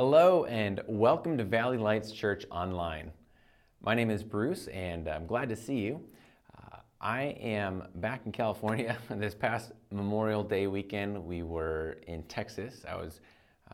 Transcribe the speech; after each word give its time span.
Hello, 0.00 0.44
and 0.44 0.80
welcome 0.86 1.36
to 1.38 1.44
Valley 1.44 1.76
Lights 1.76 2.12
Church 2.12 2.44
Online. 2.52 3.10
My 3.82 3.94
name 3.96 4.10
is 4.10 4.22
Bruce, 4.22 4.68
and 4.68 5.08
I'm 5.08 5.26
glad 5.26 5.48
to 5.48 5.56
see 5.56 5.78
you. 5.78 6.00
Uh, 6.56 6.76
I 7.00 7.22
am 7.40 7.82
back 7.96 8.20
in 8.24 8.30
California. 8.30 8.96
this 9.10 9.34
past 9.34 9.72
Memorial 9.90 10.44
Day 10.44 10.68
weekend, 10.68 11.20
we 11.24 11.42
were 11.42 11.98
in 12.06 12.22
Texas. 12.28 12.84
I 12.88 12.94
was 12.94 13.20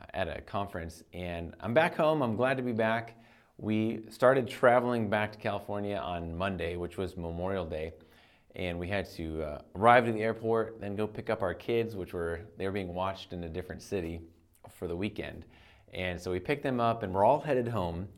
uh, 0.01 0.07
at 0.15 0.35
a 0.35 0.41
conference, 0.41 1.03
and 1.13 1.55
I'm 1.61 1.75
back 1.75 1.95
home. 1.95 2.23
I'm 2.23 2.37
glad 2.37 2.57
to 2.57 2.63
be 2.63 2.73
back. 2.73 3.23
We 3.59 4.05
started 4.09 4.49
traveling 4.49 5.11
back 5.11 5.31
to 5.33 5.39
California 5.39 5.97
on 5.99 6.35
Monday, 6.35 6.77
which 6.77 6.97
was 6.97 7.19
Memorial 7.19 7.67
Day, 7.67 7.93
and 8.57 8.79
we 8.79 8.89
had 8.89 9.13
to 9.17 9.43
uh, 9.43 9.59
arrive 9.77 10.07
to 10.07 10.13
the 10.13 10.23
airport, 10.23 10.81
then 10.81 10.97
go 10.97 11.07
pick 11.07 11.29
up 11.29 11.43
our 11.43 11.53
kids, 11.53 11.95
which 11.95 12.15
were 12.15 12.41
they 12.57 12.65
were 12.65 12.73
being 12.73 12.95
watched 12.95 13.35
in 13.35 13.45
a 13.45 13.49
different 13.51 13.83
city 13.83 14.23
for 14.71 14.89
the 14.89 14.97
weekend. 14.97 15.45
And 15.95 16.21
so 16.21 16.31
we 16.31 16.41
picked 16.41 16.63
them 16.63 16.81
up 16.81 17.03
and 17.03 17.15
we're 17.15 17.25
all 17.25 17.41
headed 17.41 17.69
home, 17.69 18.09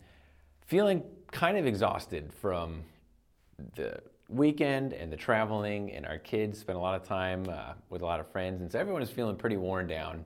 feeling 0.66 1.02
kind 1.30 1.58
of 1.58 1.66
exhausted 1.66 2.32
from 2.32 2.82
the 3.74 4.00
weekend 4.28 4.92
and 4.92 5.12
the 5.12 5.16
traveling. 5.16 5.92
And 5.92 6.06
our 6.06 6.18
kids 6.18 6.58
spent 6.58 6.76
a 6.76 6.80
lot 6.80 7.00
of 7.00 7.06
time 7.06 7.46
uh, 7.48 7.74
with 7.90 8.02
a 8.02 8.04
lot 8.04 8.18
of 8.18 8.30
friends. 8.32 8.62
And 8.62 8.72
so 8.72 8.78
everyone 8.78 9.02
is 9.02 9.10
feeling 9.10 9.36
pretty 9.36 9.56
worn 9.56 9.86
down. 9.86 10.24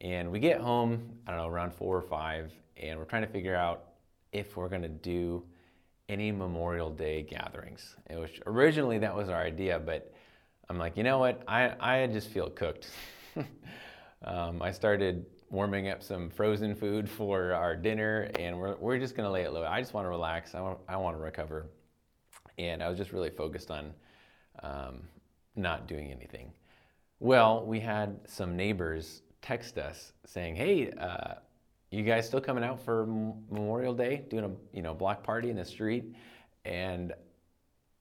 And 0.00 0.30
we 0.30 0.38
get 0.38 0.60
home, 0.60 1.18
I 1.26 1.30
don't 1.30 1.40
know, 1.40 1.48
around 1.48 1.72
four 1.72 1.96
or 1.96 2.02
five, 2.02 2.52
and 2.76 2.98
we're 2.98 3.04
trying 3.04 3.22
to 3.22 3.28
figure 3.28 3.54
out 3.54 3.84
if 4.32 4.56
we're 4.56 4.68
going 4.68 4.82
to 4.82 4.88
do 4.88 5.44
any 6.08 6.30
Memorial 6.30 6.90
Day 6.90 7.22
gatherings. 7.22 7.96
Which 8.10 8.40
originally 8.46 8.98
that 8.98 9.14
was 9.14 9.28
our 9.28 9.40
idea, 9.40 9.78
but 9.78 10.12
I'm 10.68 10.78
like, 10.78 10.96
you 10.96 11.02
know 11.04 11.18
what? 11.18 11.42
I, 11.48 11.74
I 11.80 12.06
just 12.06 12.28
feel 12.28 12.50
cooked. 12.50 12.88
um, 14.24 14.60
I 14.60 14.72
started 14.72 15.24
warming 15.54 15.88
up 15.88 16.02
some 16.02 16.28
frozen 16.28 16.74
food 16.74 17.08
for 17.08 17.54
our 17.54 17.76
dinner, 17.76 18.28
and 18.38 18.58
we're, 18.58 18.76
we're 18.76 18.98
just 18.98 19.16
gonna 19.16 19.30
lay 19.30 19.42
it 19.42 19.52
low. 19.52 19.64
I 19.64 19.80
just 19.80 19.94
wanna 19.94 20.10
relax, 20.10 20.54
I 20.54 20.60
want, 20.60 20.78
I 20.88 20.96
wanna 20.96 21.18
recover. 21.18 21.66
And 22.58 22.82
I 22.82 22.88
was 22.88 22.98
just 22.98 23.12
really 23.12 23.30
focused 23.30 23.70
on 23.70 23.94
um, 24.62 25.02
not 25.56 25.86
doing 25.86 26.10
anything. 26.10 26.52
Well, 27.20 27.64
we 27.64 27.80
had 27.80 28.18
some 28.26 28.56
neighbors 28.56 29.22
text 29.40 29.78
us 29.78 30.12
saying, 30.26 30.56
hey, 30.56 30.90
uh, 30.90 31.34
you 31.90 32.02
guys 32.02 32.26
still 32.26 32.40
coming 32.40 32.64
out 32.64 32.84
for 32.84 33.06
Memorial 33.50 33.94
Day, 33.94 34.24
doing 34.28 34.44
a 34.44 34.76
you 34.76 34.82
know 34.82 34.94
block 34.94 35.22
party 35.22 35.50
in 35.50 35.56
the 35.56 35.64
street? 35.64 36.14
And 36.64 37.12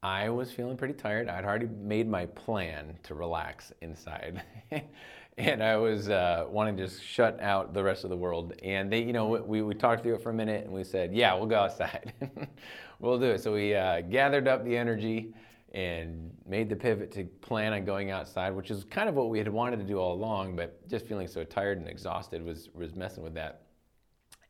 I 0.01 0.29
was 0.29 0.51
feeling 0.51 0.75
pretty 0.75 0.95
tired. 0.95 1.29
I'd 1.29 1.45
already 1.45 1.67
made 1.67 2.09
my 2.09 2.25
plan 2.25 2.97
to 3.03 3.13
relax 3.13 3.71
inside. 3.81 4.41
and 5.37 5.63
I 5.63 5.77
was 5.77 6.09
uh, 6.09 6.45
wanting 6.49 6.77
to 6.77 6.85
just 6.85 7.03
shut 7.03 7.41
out 7.41 7.73
the 7.73 7.83
rest 7.83 8.03
of 8.03 8.09
the 8.09 8.17
world. 8.17 8.53
And 8.63 8.91
they, 8.91 9.01
you 9.01 9.13
know, 9.13 9.27
we, 9.27 9.61
we 9.61 9.73
talked 9.73 10.03
through 10.03 10.15
it 10.15 10.23
for 10.23 10.29
a 10.29 10.33
minute 10.33 10.65
and 10.65 10.73
we 10.73 10.83
said, 10.83 11.13
yeah, 11.13 11.33
we'll 11.33 11.47
go 11.47 11.59
outside. 11.59 12.13
we'll 12.99 13.19
do 13.19 13.31
it. 13.31 13.41
So 13.41 13.53
we 13.53 13.73
uh, 13.73 14.01
gathered 14.01 14.47
up 14.47 14.63
the 14.63 14.77
energy 14.77 15.33
and 15.73 16.31
made 16.47 16.69
the 16.69 16.75
pivot 16.75 17.11
to 17.13 17.23
plan 17.23 17.73
on 17.73 17.83
going 17.83 18.11
outside, 18.11 18.51
which 18.51 18.69
is 18.69 18.83
kind 18.83 19.09
of 19.09 19.15
what 19.15 19.29
we 19.29 19.39
had 19.39 19.49
wanted 19.49 19.77
to 19.77 19.83
do 19.83 19.97
all 19.97 20.13
along, 20.13 20.55
but 20.55 20.87
just 20.87 21.07
feeling 21.07 21.27
so 21.27 21.43
tired 21.43 21.79
and 21.79 21.87
exhausted 21.87 22.45
was, 22.45 22.69
was 22.75 22.93
messing 22.93 23.23
with 23.23 23.33
that. 23.33 23.63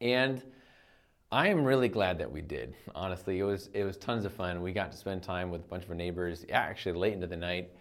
And 0.02 0.44
I 1.32 1.48
am 1.48 1.64
really 1.64 1.88
glad 1.88 2.18
that 2.20 2.30
we 2.30 2.42
did. 2.42 2.76
Honestly, 2.94 3.40
it 3.40 3.44
was 3.44 3.70
it 3.74 3.84
was 3.86 3.98
tons 3.98 4.26
of 4.26 4.34
fun. 4.34 4.62
We 4.62 4.72
got 4.72 4.92
to 4.92 4.98
spend 4.98 5.24
time 5.24 5.50
with 5.50 5.62
a 5.62 5.64
bunch 5.64 5.84
of 5.84 5.90
our 5.90 5.96
neighbors. 5.96 6.46
Actually, 6.52 7.00
late 7.00 7.14
into 7.14 7.26
the 7.26 7.38
night, 7.38 7.72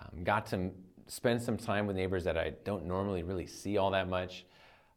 um, 0.00 0.24
got 0.24 0.46
to 0.46 0.70
spend 1.08 1.42
some 1.42 1.56
time 1.56 1.86
with 1.86 1.96
neighbors 1.96 2.24
that 2.24 2.38
I 2.38 2.52
don't 2.64 2.86
normally 2.86 3.22
really 3.22 3.46
see 3.46 3.78
all 3.78 3.90
that 3.90 4.08
much. 4.08 4.44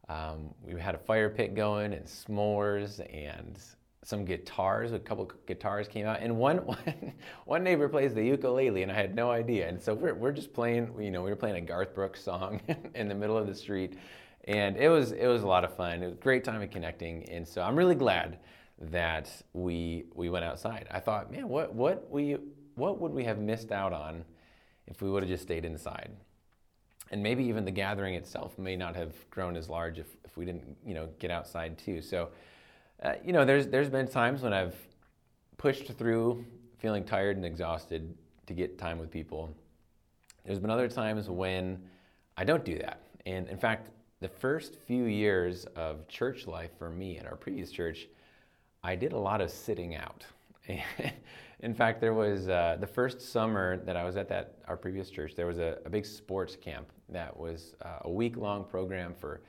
Um, 0.08 0.54
we 0.62 0.78
had 0.80 0.94
a 0.94 0.98
fire 0.98 1.30
pit 1.30 1.54
going 1.54 1.92
and 1.94 2.04
s'mores 2.04 3.00
and 3.12 3.58
some 4.04 4.24
guitars. 4.24 4.92
A 4.92 4.98
couple 4.98 5.30
guitars 5.46 5.88
came 5.88 6.06
out, 6.06 6.20
and 6.20 6.36
one, 6.36 6.58
one, 6.66 7.12
one 7.46 7.64
neighbor 7.64 7.88
plays 7.88 8.14
the 8.14 8.22
ukulele, 8.22 8.82
and 8.82 8.92
I 8.92 8.94
had 8.94 9.14
no 9.14 9.30
idea. 9.30 9.68
And 9.68 9.80
so 9.80 9.94
we're, 9.94 10.14
we're 10.14 10.32
just 10.32 10.52
playing. 10.52 10.92
You 11.00 11.10
know, 11.10 11.22
we 11.22 11.30
were 11.30 11.36
playing 11.36 11.56
a 11.56 11.60
Garth 11.60 11.94
Brooks 11.94 12.22
song 12.22 12.60
in 12.94 13.08
the 13.08 13.14
middle 13.14 13.38
of 13.38 13.46
the 13.46 13.54
street, 13.54 13.98
and 14.44 14.76
it 14.76 14.88
was 14.88 15.12
it 15.12 15.26
was 15.26 15.42
a 15.42 15.46
lot 15.46 15.64
of 15.64 15.74
fun. 15.76 16.02
It 16.02 16.06
was 16.06 16.14
a 16.14 16.20
great 16.20 16.44
time 16.44 16.62
of 16.62 16.70
connecting, 16.70 17.28
and 17.30 17.46
so 17.46 17.62
I'm 17.62 17.76
really 17.76 17.94
glad 17.94 18.38
that 18.90 19.30
we 19.52 20.04
we 20.14 20.28
went 20.28 20.44
outside. 20.44 20.88
I 20.90 21.00
thought, 21.00 21.30
man, 21.30 21.48
what 21.48 21.74
what 21.74 22.10
we 22.10 22.36
what 22.74 23.00
would 23.00 23.12
we 23.12 23.24
have 23.24 23.38
missed 23.38 23.70
out 23.70 23.92
on 23.92 24.24
if 24.92 25.02
we 25.02 25.10
would 25.10 25.22
have 25.22 25.30
just 25.30 25.42
stayed 25.42 25.64
inside. 25.64 26.10
And 27.10 27.22
maybe 27.22 27.44
even 27.44 27.64
the 27.64 27.70
gathering 27.70 28.14
itself 28.14 28.58
may 28.58 28.76
not 28.76 28.94
have 28.94 29.12
grown 29.30 29.56
as 29.56 29.68
large 29.68 29.98
if, 29.98 30.06
if 30.24 30.36
we 30.36 30.44
didn't, 30.44 30.76
you 30.86 30.94
know, 30.94 31.08
get 31.18 31.30
outside 31.30 31.76
too. 31.78 32.00
So, 32.00 32.28
uh, 33.02 33.14
you 33.24 33.32
know, 33.32 33.44
there's 33.44 33.66
there's 33.66 33.88
been 33.88 34.06
times 34.06 34.42
when 34.42 34.52
I've 34.52 34.76
pushed 35.58 35.92
through 35.92 36.44
feeling 36.78 37.04
tired 37.04 37.36
and 37.36 37.44
exhausted 37.44 38.14
to 38.46 38.54
get 38.54 38.78
time 38.78 38.98
with 38.98 39.10
people. 39.10 39.50
There's 40.44 40.58
been 40.58 40.70
other 40.70 40.88
times 40.88 41.28
when 41.28 41.82
I 42.36 42.44
don't 42.44 42.64
do 42.64 42.78
that. 42.78 43.00
And 43.26 43.48
in 43.48 43.58
fact, 43.58 43.90
the 44.20 44.28
first 44.28 44.76
few 44.86 45.04
years 45.04 45.64
of 45.76 46.08
church 46.08 46.46
life 46.46 46.70
for 46.78 46.90
me 46.90 47.18
at 47.18 47.26
our 47.26 47.36
previous 47.36 47.70
church, 47.70 48.08
I 48.82 48.96
did 48.96 49.12
a 49.12 49.18
lot 49.18 49.40
of 49.40 49.50
sitting 49.50 49.94
out. 49.96 50.24
In 51.62 51.74
fact, 51.74 52.00
there 52.00 52.12
was 52.12 52.48
uh, 52.48 52.76
the 52.80 52.86
first 52.88 53.20
summer 53.20 53.76
that 53.84 53.96
I 53.96 54.02
was 54.02 54.16
at 54.16 54.28
that 54.30 54.56
our 54.66 54.76
previous 54.76 55.10
church. 55.10 55.36
There 55.36 55.46
was 55.46 55.58
a, 55.58 55.78
a 55.84 55.90
big 55.90 56.04
sports 56.04 56.56
camp 56.56 56.88
that 57.08 57.36
was 57.36 57.74
uh, 57.82 57.98
a 58.00 58.10
week 58.10 58.36
long 58.36 58.64
program 58.64 59.14
for 59.14 59.42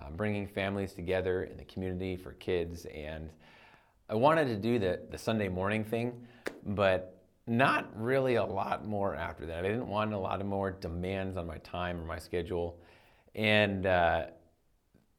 uh, 0.00 0.10
bringing 0.10 0.48
families 0.48 0.94
together 0.94 1.44
in 1.44 1.56
the 1.56 1.64
community 1.64 2.16
for 2.16 2.32
kids. 2.32 2.86
And 2.86 3.30
I 4.08 4.16
wanted 4.16 4.46
to 4.46 4.56
do 4.56 4.80
the 4.80 5.00
the 5.12 5.18
Sunday 5.18 5.48
morning 5.48 5.84
thing, 5.84 6.26
but 6.66 7.16
not 7.46 7.88
really 7.94 8.34
a 8.34 8.44
lot 8.44 8.84
more 8.84 9.14
after 9.14 9.46
that. 9.46 9.64
I 9.64 9.68
didn't 9.68 9.86
want 9.86 10.12
a 10.12 10.18
lot 10.18 10.40
of 10.40 10.48
more 10.48 10.72
demands 10.72 11.36
on 11.36 11.46
my 11.46 11.58
time 11.58 12.00
or 12.00 12.04
my 12.04 12.18
schedule, 12.18 12.80
and 13.36 13.86
uh, 13.86 14.26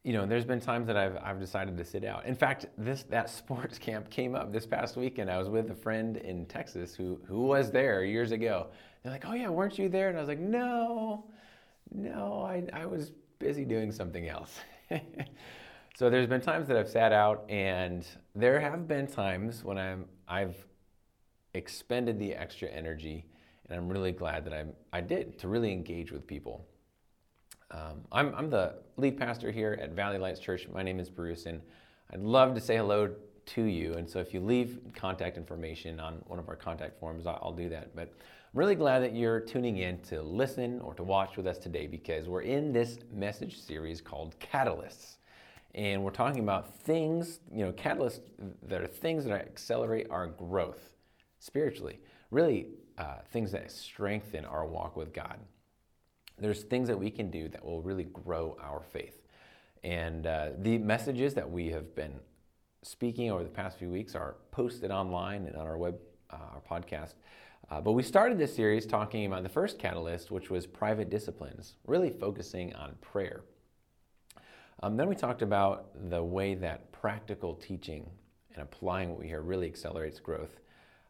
you 0.04 0.12
know, 0.12 0.26
there's 0.26 0.44
been 0.44 0.60
times 0.60 0.88
that 0.88 0.96
I've, 0.96 1.16
I've 1.22 1.38
decided 1.38 1.76
to 1.76 1.84
sit 1.84 2.04
out. 2.04 2.26
In 2.26 2.34
fact, 2.34 2.66
this 2.76 3.04
that 3.04 3.30
sports 3.38 3.78
camp 3.78 4.10
came 4.10 4.34
up 4.34 4.52
this 4.52 4.66
past 4.66 4.96
weekend. 4.96 5.30
I 5.30 5.38
was 5.38 5.48
with 5.48 5.70
a 5.70 5.74
friend 5.74 6.16
in 6.16 6.46
Texas 6.46 6.94
who 6.94 7.20
who 7.26 7.42
was 7.42 7.70
there 7.70 8.04
years 8.04 8.32
ago. 8.32 8.68
They're 9.02 9.12
like, 9.12 9.24
"Oh 9.26 9.34
yeah, 9.34 9.48
weren't 9.48 9.78
you 9.78 9.88
there?" 9.88 10.08
And 10.08 10.16
I 10.16 10.20
was 10.20 10.28
like, 10.28 10.40
"No, 10.40 11.26
no, 11.92 12.42
I 12.42 12.64
I 12.72 12.86
was 12.86 13.12
busy 13.38 13.64
doing 13.64 13.92
something 13.92 14.28
else." 14.28 14.58
so 15.96 16.10
there's 16.10 16.26
been 16.26 16.40
times 16.40 16.68
that 16.68 16.76
I've 16.76 16.88
sat 16.88 17.12
out, 17.12 17.44
and 17.48 18.04
there 18.34 18.60
have 18.60 18.88
been 18.88 19.06
times 19.06 19.62
when 19.62 19.78
I'm 19.78 20.06
I've 20.26 20.56
expended 21.54 22.18
the 22.18 22.34
extra 22.34 22.68
energy, 22.68 23.26
and 23.68 23.78
I'm 23.78 23.88
really 23.88 24.12
glad 24.12 24.44
that 24.46 24.52
I'm 24.52 24.72
I 24.92 25.00
did 25.00 25.38
to 25.40 25.48
really 25.48 25.72
engage 25.72 26.10
with 26.10 26.26
people. 26.26 26.66
Um, 27.72 28.02
I'm, 28.12 28.34
I'm 28.34 28.50
the 28.50 28.74
lead 28.98 29.16
pastor 29.16 29.50
here 29.50 29.78
at 29.80 29.92
Valley 29.92 30.18
Lights 30.18 30.40
Church. 30.40 30.68
My 30.72 30.82
name 30.82 31.00
is 31.00 31.08
Bruce, 31.08 31.46
and 31.46 31.62
I'd 32.12 32.20
love 32.20 32.54
to 32.54 32.60
say 32.60 32.76
hello 32.76 33.10
to 33.46 33.62
you. 33.62 33.94
And 33.94 34.08
so 34.08 34.18
if 34.18 34.34
you 34.34 34.40
leave 34.40 34.78
contact 34.94 35.38
information 35.38 35.98
on 35.98 36.22
one 36.26 36.38
of 36.38 36.48
our 36.50 36.56
contact 36.56 37.00
forms, 37.00 37.26
I'll 37.26 37.54
do 37.56 37.70
that. 37.70 37.96
But 37.96 38.08
I'm 38.08 38.58
really 38.58 38.74
glad 38.74 39.00
that 39.00 39.14
you're 39.14 39.40
tuning 39.40 39.78
in 39.78 40.00
to 40.02 40.20
listen 40.20 40.80
or 40.80 40.92
to 40.94 41.02
watch 41.02 41.38
with 41.38 41.46
us 41.46 41.56
today 41.56 41.86
because 41.86 42.28
we're 42.28 42.42
in 42.42 42.72
this 42.72 42.98
message 43.10 43.58
series 43.58 44.02
called 44.02 44.38
Catalysts. 44.38 45.16
And 45.74 46.04
we're 46.04 46.10
talking 46.10 46.42
about 46.42 46.74
things, 46.74 47.40
you 47.50 47.64
know, 47.64 47.72
catalysts 47.72 48.20
that 48.64 48.82
are 48.82 48.86
things 48.86 49.24
that 49.24 49.32
accelerate 49.32 50.08
our 50.10 50.26
growth 50.26 50.92
spiritually, 51.38 52.00
really 52.30 52.66
uh, 52.98 53.20
things 53.32 53.50
that 53.52 53.70
strengthen 53.70 54.44
our 54.44 54.66
walk 54.66 54.94
with 54.94 55.14
God 55.14 55.38
there's 56.38 56.62
things 56.62 56.88
that 56.88 56.98
we 56.98 57.10
can 57.10 57.30
do 57.30 57.48
that 57.48 57.64
will 57.64 57.82
really 57.82 58.04
grow 58.04 58.56
our 58.62 58.82
faith. 58.92 59.18
And 59.84 60.26
uh, 60.26 60.50
the 60.58 60.78
messages 60.78 61.34
that 61.34 61.50
we 61.50 61.68
have 61.68 61.94
been 61.94 62.20
speaking 62.82 63.30
over 63.30 63.42
the 63.42 63.50
past 63.50 63.78
few 63.78 63.90
weeks 63.90 64.14
are 64.14 64.36
posted 64.50 64.90
online 64.90 65.46
and 65.46 65.56
on 65.56 65.66
our 65.66 65.78
web, 65.78 65.98
uh, 66.30 66.36
our 66.54 66.62
podcast. 66.68 67.14
Uh, 67.70 67.80
but 67.80 67.92
we 67.92 68.02
started 68.02 68.38
this 68.38 68.54
series 68.54 68.86
talking 68.86 69.26
about 69.26 69.42
the 69.42 69.48
first 69.48 69.78
catalyst, 69.78 70.30
which 70.30 70.50
was 70.50 70.66
private 70.66 71.10
disciplines, 71.10 71.76
really 71.86 72.10
focusing 72.10 72.74
on 72.74 72.94
prayer. 73.00 73.42
Um, 74.82 74.96
then 74.96 75.08
we 75.08 75.14
talked 75.14 75.42
about 75.42 76.10
the 76.10 76.22
way 76.22 76.54
that 76.54 76.90
practical 76.92 77.54
teaching 77.54 78.10
and 78.54 78.62
applying 78.62 79.10
what 79.10 79.18
we 79.18 79.28
hear 79.28 79.40
really 79.40 79.66
accelerates 79.66 80.18
growth. 80.20 80.60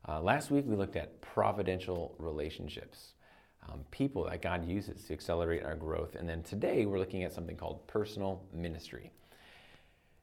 Uh, 0.06 0.20
last 0.20 0.50
week 0.50 0.64
we 0.66 0.76
looked 0.76 0.96
at 0.96 1.20
providential 1.20 2.14
relationships 2.18 3.14
um, 3.69 3.81
people 3.91 4.25
that 4.25 4.43
God 4.43 4.69
uses 4.69 5.05
to 5.05 5.12
accelerate 5.12 5.64
our 5.64 5.76
growth. 5.76 6.14
And 6.14 6.29
then 6.29 6.43
today 6.43 6.87
we're 6.87 6.99
looking 6.99 7.25
at 7.25 7.32
something 7.32 7.56
called 7.56 7.87
personal 7.87 8.43
ministry. 8.53 9.11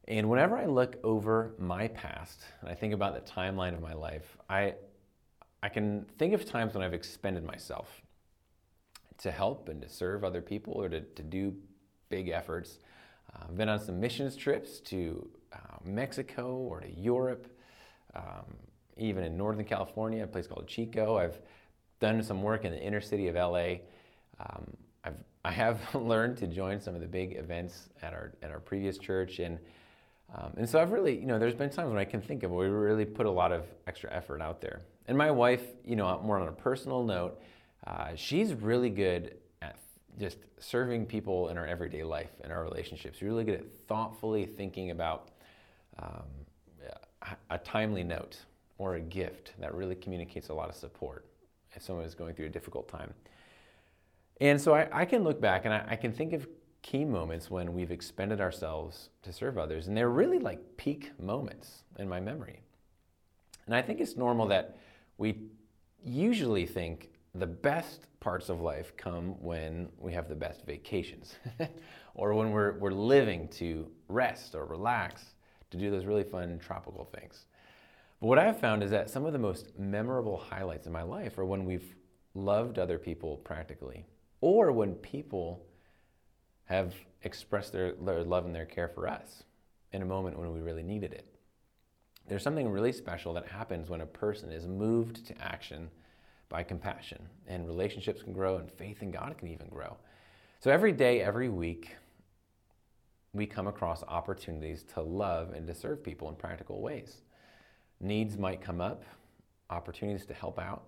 And 0.08 0.28
whenever 0.30 0.58
I 0.58 0.66
look 0.66 0.98
over 1.04 1.54
my 1.60 1.88
past 1.90 2.42
and 2.62 2.70
I 2.70 2.74
think 2.74 2.94
about 2.94 3.14
the 3.14 3.32
timeline 3.32 3.74
of 3.74 3.82
my 3.82 3.94
life, 3.94 4.38
I, 4.50 4.74
I 5.62 5.70
can 5.70 6.06
think 6.18 6.34
of 6.34 6.46
times 6.46 6.74
when 6.74 6.84
I've 6.84 6.94
expended 6.94 7.44
myself 7.44 8.02
to 9.20 9.32
help 9.32 9.70
and 9.70 9.82
to 9.82 9.90
serve 9.90 10.24
other 10.24 10.42
people 10.42 10.74
or 10.74 10.90
to, 10.90 11.02
to 11.02 11.24
do 11.24 11.54
big 12.10 12.30
efforts. 12.30 12.80
Uh, 13.34 13.46
I've 13.48 13.58
been 13.58 13.70
on 13.70 13.80
some 13.80 14.00
missions 14.00 14.36
trips 14.36 14.80
to 14.82 15.30
uh, 15.54 15.58
Mexico 15.84 16.56
or 16.56 16.82
to 16.82 16.92
Europe, 16.92 17.48
um, 18.16 18.46
even 18.98 19.24
in 19.24 19.38
Northern 19.38 19.66
California, 19.66 20.24
a 20.24 20.28
place 20.28 20.48
called 20.48 20.68
Chico. 20.68 21.18
I've 21.18 21.40
done 22.00 22.22
some 22.24 22.42
work 22.42 22.66
in 22.66 22.72
the 22.72 22.82
inner 22.82 23.02
city 23.02 23.28
of 23.28 23.36
LA. 23.36 23.80
Um, 24.40 24.74
I've, 25.04 25.16
I 25.44 25.52
have 25.52 25.80
learned 25.96 26.38
to 26.38 26.48
join 26.48 26.80
some 26.80 26.96
of 26.96 27.02
the 27.02 27.08
big 27.08 27.36
events 27.36 27.90
at 28.02 28.14
our, 28.14 28.34
at 28.42 28.52
our 28.52 28.60
previous 28.60 28.98
church. 28.98 29.40
And, 29.40 29.60
um, 30.36 30.54
and 30.58 30.70
so 30.70 30.82
I've 30.82 30.92
really, 30.92 31.18
you 31.18 31.26
know, 31.26 31.40
there's 31.40 31.56
been 31.56 31.70
times 31.70 31.90
when 31.90 32.00
I 32.00 32.06
can 32.06 32.22
think 32.22 32.44
of 32.44 32.52
where 32.52 32.70
we 32.70 32.76
really 32.76 33.06
put 33.06 33.26
a 33.26 33.32
lot 33.32 33.52
of 33.52 33.66
extra 33.88 34.12
effort 34.12 34.42
out 34.42 34.62
there. 34.62 34.82
And 35.08 35.18
my 35.18 35.32
wife, 35.32 35.64
you 35.86 35.96
know, 35.96 36.22
more 36.24 36.40
on 36.40 36.48
a 36.48 36.52
personal 36.52 37.04
note, 37.04 37.42
uh, 37.88 38.10
she's 38.16 38.54
really 38.54 38.90
good 38.90 39.36
at 39.62 39.78
just 40.20 40.38
serving 40.60 41.06
people 41.06 41.50
in 41.50 41.58
our 41.58 41.66
everyday 41.66 42.04
life 42.04 42.30
and 42.44 42.52
our 42.52 42.64
relationships. 42.64 43.18
She's 43.18 43.28
really 43.28 43.44
good 43.44 43.56
at 43.56 43.78
thoughtfully 43.88 44.46
thinking 44.46 44.92
about 44.92 45.30
um, 45.98 46.24
a 47.50 47.58
timely 47.58 48.04
note 48.04 48.38
or 48.78 48.96
a 48.96 49.00
gift 49.00 49.54
that 49.60 49.74
really 49.74 49.96
communicates 49.96 50.50
a 50.50 50.54
lot 50.54 50.70
of 50.70 50.76
support 50.76 51.26
if 51.74 51.82
someone 51.82 52.06
is 52.06 52.16
going 52.16 52.34
through 52.36 52.48
a 52.48 52.50
difficult 52.50 52.88
time. 52.88 53.14
And 54.42 54.60
so 54.60 54.74
I, 54.74 54.88
I 54.92 55.06
can 55.06 55.24
look 55.24 55.42
back 55.42 55.66
and 55.66 55.74
I, 55.74 55.86
I, 55.90 55.96
can 55.96 56.12
think 56.14 56.34
of 56.34 56.48
key 56.82 57.04
moments 57.04 57.52
when 57.52 57.74
we've 57.74 57.92
expended 57.92 58.40
ourselves 58.40 59.10
to 59.24 59.34
serve 59.34 59.58
others, 59.58 59.88
and 59.88 59.98
they're 59.98 60.10
really 60.10 60.40
like 60.40 60.60
peak 60.78 61.12
moments 61.20 61.84
in 61.98 62.08
my 62.08 62.20
memory. 62.20 62.62
And 63.66 63.76
I 63.76 63.82
think 63.82 64.00
it's 64.00 64.16
normal 64.16 64.48
that 64.48 64.78
we 65.18 65.42
usually 66.04 66.66
think 66.66 67.10
the 67.36 67.46
best 67.46 68.08
parts 68.20 68.50
of 68.50 68.62
life 68.62 68.96
come 68.98 69.40
when 69.42 69.90
we 69.98 70.14
have 70.14 70.28
the 70.28 70.36
best 70.36 70.66
vacations 70.66 71.36
or 72.16 72.34
when 72.34 72.52
we're, 72.52 72.78
we're 72.80 72.92
living 72.92 73.48
to 73.50 73.88
rest 74.08 74.56
or 74.56 74.66
relax 74.66 75.36
to 75.72 75.78
do 75.78 75.92
those 75.92 76.06
really 76.06 76.24
fun 76.24 76.58
tropical 76.60 77.06
things. 77.06 77.46
But 78.20 78.28
what 78.28 78.40
I've 78.40 78.60
found 78.60 78.84
is 78.84 78.92
that 78.92 79.10
some 79.10 79.26
of 79.26 79.34
the 79.34 79.40
most 79.40 79.78
memorable 79.78 80.38
highlights 80.38 80.88
in 80.88 80.94
my 80.94 81.04
life 81.04 81.38
are 81.38 81.46
when 81.46 81.66
we've 81.66 81.96
loved 82.34 82.78
other 82.78 82.98
people 82.98 83.38
practically 83.38 84.06
or 84.42 84.72
when 84.72 84.96
people 84.96 85.66
have 86.66 86.94
expressed 87.24 87.72
their, 87.72 87.94
their 87.94 88.24
love 88.24 88.46
and 88.46 88.54
their 88.54 88.66
care 88.66 88.90
for 88.90 89.08
us 89.08 89.44
in 89.92 90.02
a 90.02 90.06
moment 90.06 90.38
when 90.38 90.54
we 90.54 90.60
really 90.60 90.84
needed 90.84 91.14
it. 91.14 91.26
There's 92.28 92.44
something 92.44 92.70
really 92.70 92.92
special 92.92 93.34
that 93.34 93.48
happens 93.48 93.90
when 93.90 94.02
a 94.02 94.06
person 94.06 94.52
is 94.52 94.68
moved 94.68 95.26
to 95.28 95.42
action 95.42 95.90
by 96.48 96.64
compassion, 96.64 97.28
and 97.48 97.68
relationships 97.68 98.22
can 98.22 98.34
grow, 98.34 98.58
and 98.58 98.72
faith 98.72 99.02
in 99.02 99.12
God 99.12 99.38
can 99.38 99.48
even 99.48 99.68
grow. 99.68 99.98
So 100.60 100.72
every 100.72 100.92
day, 100.92 101.22
every 101.22 101.50
week, 101.50 101.96
we 103.34 103.46
come 103.46 103.68
across 103.68 104.04
opportunities 104.08 104.84
to 104.94 105.02
love 105.02 105.54
and 105.54 105.66
to 105.68 105.76
serve 105.76 106.04
people 106.04 106.30
in 106.30 106.36
practical 106.36 106.82
ways. 106.82 107.22
Needs 108.00 108.38
might 108.38 108.62
come 108.62 108.80
up, 108.80 109.04
opportunities 109.70 110.26
to 110.28 110.34
help 110.34 110.58
out. 110.58 110.84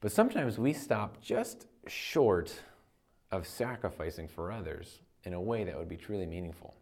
But 0.00 0.12
sometimes 0.12 0.58
we 0.58 0.72
stop 0.72 1.20
just 1.22 1.66
short 1.86 2.54
of 3.32 3.46
sacrificing 3.46 4.28
for 4.28 4.52
others 4.52 5.00
in 5.24 5.32
a 5.32 5.40
way 5.40 5.64
that 5.64 5.76
would 5.76 5.88
be 5.88 5.96
truly 5.96 6.26
meaningful. 6.26 6.74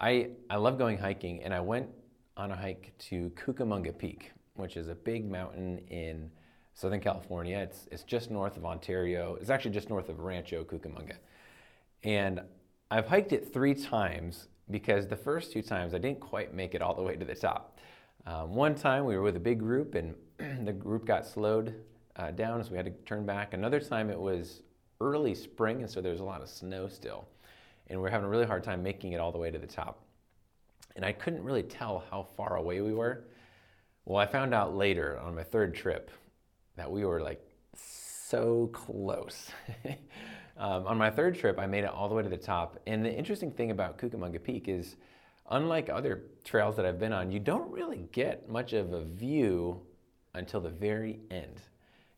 I, 0.00 0.30
I 0.50 0.56
love 0.56 0.78
going 0.78 0.98
hiking, 0.98 1.42
and 1.42 1.54
I 1.54 1.60
went 1.60 1.88
on 2.36 2.50
a 2.50 2.56
hike 2.56 2.92
to 2.98 3.30
Cucamonga 3.36 3.96
Peak, 3.96 4.32
which 4.54 4.76
is 4.76 4.88
a 4.88 4.94
big 4.94 5.30
mountain 5.30 5.78
in 5.88 6.30
Southern 6.74 7.00
California. 7.00 7.58
It's, 7.58 7.86
it's 7.92 8.02
just 8.02 8.30
north 8.30 8.56
of 8.56 8.64
Ontario. 8.64 9.36
It's 9.40 9.50
actually 9.50 9.70
just 9.70 9.88
north 9.88 10.08
of 10.08 10.20
Rancho 10.20 10.64
Cucamonga. 10.64 11.16
And 12.02 12.40
I've 12.90 13.06
hiked 13.06 13.32
it 13.32 13.52
three 13.52 13.74
times 13.74 14.48
because 14.72 15.06
the 15.06 15.16
first 15.16 15.52
two 15.52 15.62
times 15.62 15.94
I 15.94 15.98
didn't 15.98 16.20
quite 16.20 16.54
make 16.54 16.74
it 16.74 16.82
all 16.82 16.94
the 16.94 17.02
way 17.02 17.16
to 17.16 17.24
the 17.24 17.34
top. 17.34 17.78
Um, 18.26 18.54
one 18.54 18.74
time 18.74 19.04
we 19.04 19.16
were 19.16 19.22
with 19.22 19.36
a 19.36 19.40
big 19.40 19.58
group 19.58 19.94
and 19.94 20.14
the 20.66 20.72
group 20.72 21.06
got 21.06 21.26
slowed 21.26 21.74
uh, 22.16 22.30
down, 22.30 22.62
so 22.64 22.70
we 22.70 22.76
had 22.76 22.86
to 22.86 22.92
turn 23.04 23.26
back. 23.26 23.54
Another 23.54 23.80
time 23.80 24.10
it 24.10 24.18
was 24.18 24.62
early 25.00 25.34
spring, 25.34 25.80
and 25.80 25.90
so 25.90 26.00
there 26.00 26.12
was 26.12 26.20
a 26.20 26.24
lot 26.24 26.42
of 26.42 26.48
snow 26.48 26.88
still. 26.88 27.28
And 27.88 28.00
we 28.00 28.08
are 28.08 28.10
having 28.10 28.26
a 28.26 28.28
really 28.28 28.46
hard 28.46 28.62
time 28.62 28.82
making 28.82 29.12
it 29.12 29.20
all 29.20 29.32
the 29.32 29.38
way 29.38 29.50
to 29.50 29.58
the 29.58 29.66
top. 29.66 30.04
And 30.96 31.04
I 31.04 31.12
couldn't 31.12 31.42
really 31.42 31.62
tell 31.62 32.04
how 32.10 32.26
far 32.36 32.56
away 32.56 32.80
we 32.80 32.94
were. 32.94 33.24
Well, 34.04 34.18
I 34.18 34.26
found 34.26 34.54
out 34.54 34.76
later 34.76 35.18
on 35.18 35.34
my 35.34 35.42
third 35.42 35.74
trip 35.74 36.10
that 36.76 36.90
we 36.90 37.04
were 37.04 37.20
like 37.20 37.40
so 37.74 38.68
close. 38.72 39.50
um, 40.56 40.86
on 40.86 40.98
my 40.98 41.10
third 41.10 41.34
trip, 41.36 41.58
I 41.58 41.66
made 41.66 41.84
it 41.84 41.90
all 41.90 42.08
the 42.08 42.14
way 42.14 42.22
to 42.22 42.28
the 42.28 42.36
top. 42.36 42.78
And 42.86 43.04
the 43.04 43.12
interesting 43.12 43.50
thing 43.50 43.70
about 43.70 43.98
Cucamonga 43.98 44.42
Peak 44.42 44.68
is, 44.68 44.96
unlike 45.50 45.88
other 45.88 46.24
trails 46.44 46.76
that 46.76 46.86
I've 46.86 46.98
been 46.98 47.12
on, 47.12 47.30
you 47.30 47.40
don't 47.40 47.70
really 47.70 48.06
get 48.12 48.48
much 48.48 48.72
of 48.72 48.92
a 48.92 49.04
view 49.04 49.80
until 50.34 50.60
the 50.60 50.70
very 50.70 51.20
end 51.30 51.60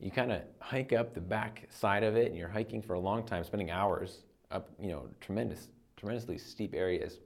you 0.05 0.11
kind 0.11 0.31
of 0.31 0.43
hike 0.61 0.93
up 0.93 1.15
the 1.15 1.21
back 1.21 1.67
side 1.71 2.03
of 2.03 2.15
it 2.15 2.27
and 2.27 2.37
you're 2.37 2.49
hiking 2.49 2.83
for 2.83 2.93
a 2.93 3.01
long 3.01 3.25
time, 3.25 3.43
spending 3.43 3.71
hours 3.71 4.25
up, 4.51 4.69
you 4.79 4.89
know, 4.89 5.09
tremendous, 5.19 5.69
tremendously 5.97 6.37
steep 6.37 6.75
areas. 6.75 7.21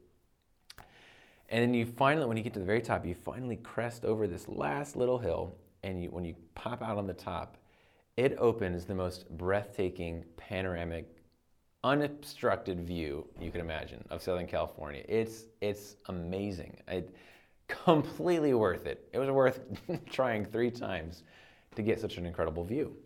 And 1.48 1.60
then 1.60 1.74
you 1.74 1.84
finally, 1.84 2.26
when 2.26 2.36
you 2.36 2.44
get 2.44 2.52
to 2.52 2.60
the 2.60 2.64
very 2.64 2.80
top, 2.80 3.04
you 3.04 3.16
finally 3.16 3.56
crest 3.56 4.04
over 4.04 4.28
this 4.28 4.46
last 4.46 4.94
little 4.94 5.18
hill. 5.18 5.56
And 5.82 6.00
you, 6.00 6.10
when 6.10 6.24
you 6.24 6.36
pop 6.54 6.80
out 6.80 6.98
on 6.98 7.08
the 7.08 7.14
top, 7.14 7.57
it 8.18 8.36
opens 8.38 8.84
the 8.84 8.96
most 8.96 9.30
breathtaking, 9.38 10.24
panoramic, 10.36 11.06
unobstructed 11.84 12.80
view 12.80 13.24
you 13.40 13.52
can 13.52 13.60
imagine 13.60 14.04
of 14.10 14.20
Southern 14.20 14.48
California. 14.48 15.04
It's, 15.08 15.44
it's 15.60 15.94
amazing. 16.08 16.76
It, 16.88 17.14
completely 17.68 18.54
worth 18.54 18.86
it. 18.86 19.08
It 19.12 19.20
was 19.20 19.30
worth 19.30 19.60
trying 20.10 20.44
three 20.44 20.72
times 20.72 21.22
to 21.76 21.82
get 21.82 22.00
such 22.00 22.16
an 22.16 22.26
incredible 22.26 22.64
view. 22.64 22.96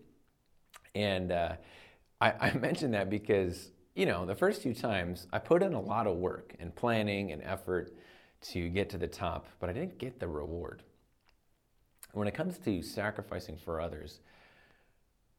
And 0.95 1.31
uh, 1.31 1.57
I, 2.23 2.33
I 2.41 2.55
mentioned 2.55 2.95
that 2.95 3.11
because, 3.11 3.71
you 3.95 4.07
know, 4.07 4.25
the 4.25 4.35
first 4.35 4.63
two 4.63 4.73
times 4.73 5.27
I 5.31 5.41
put 5.41 5.63
in 5.63 5.75
a 5.75 5.81
lot 5.81 6.07
of 6.07 6.17
work 6.17 6.55
and 6.59 6.75
planning 6.75 7.33
and 7.33 7.43
effort 7.43 7.93
to 8.53 8.71
get 8.71 8.89
to 8.91 8.97
the 8.99 9.09
top, 9.09 9.47
but 9.61 9.69
I 9.69 9.75
didn't 9.75 9.99
get 9.99 10.19
the 10.19 10.29
reward. 10.29 10.85
When 12.15 12.27
it 12.27 12.33
comes 12.33 12.57
to 12.61 12.81
sacrificing 12.81 13.59
for 13.59 13.79
others, 13.79 14.21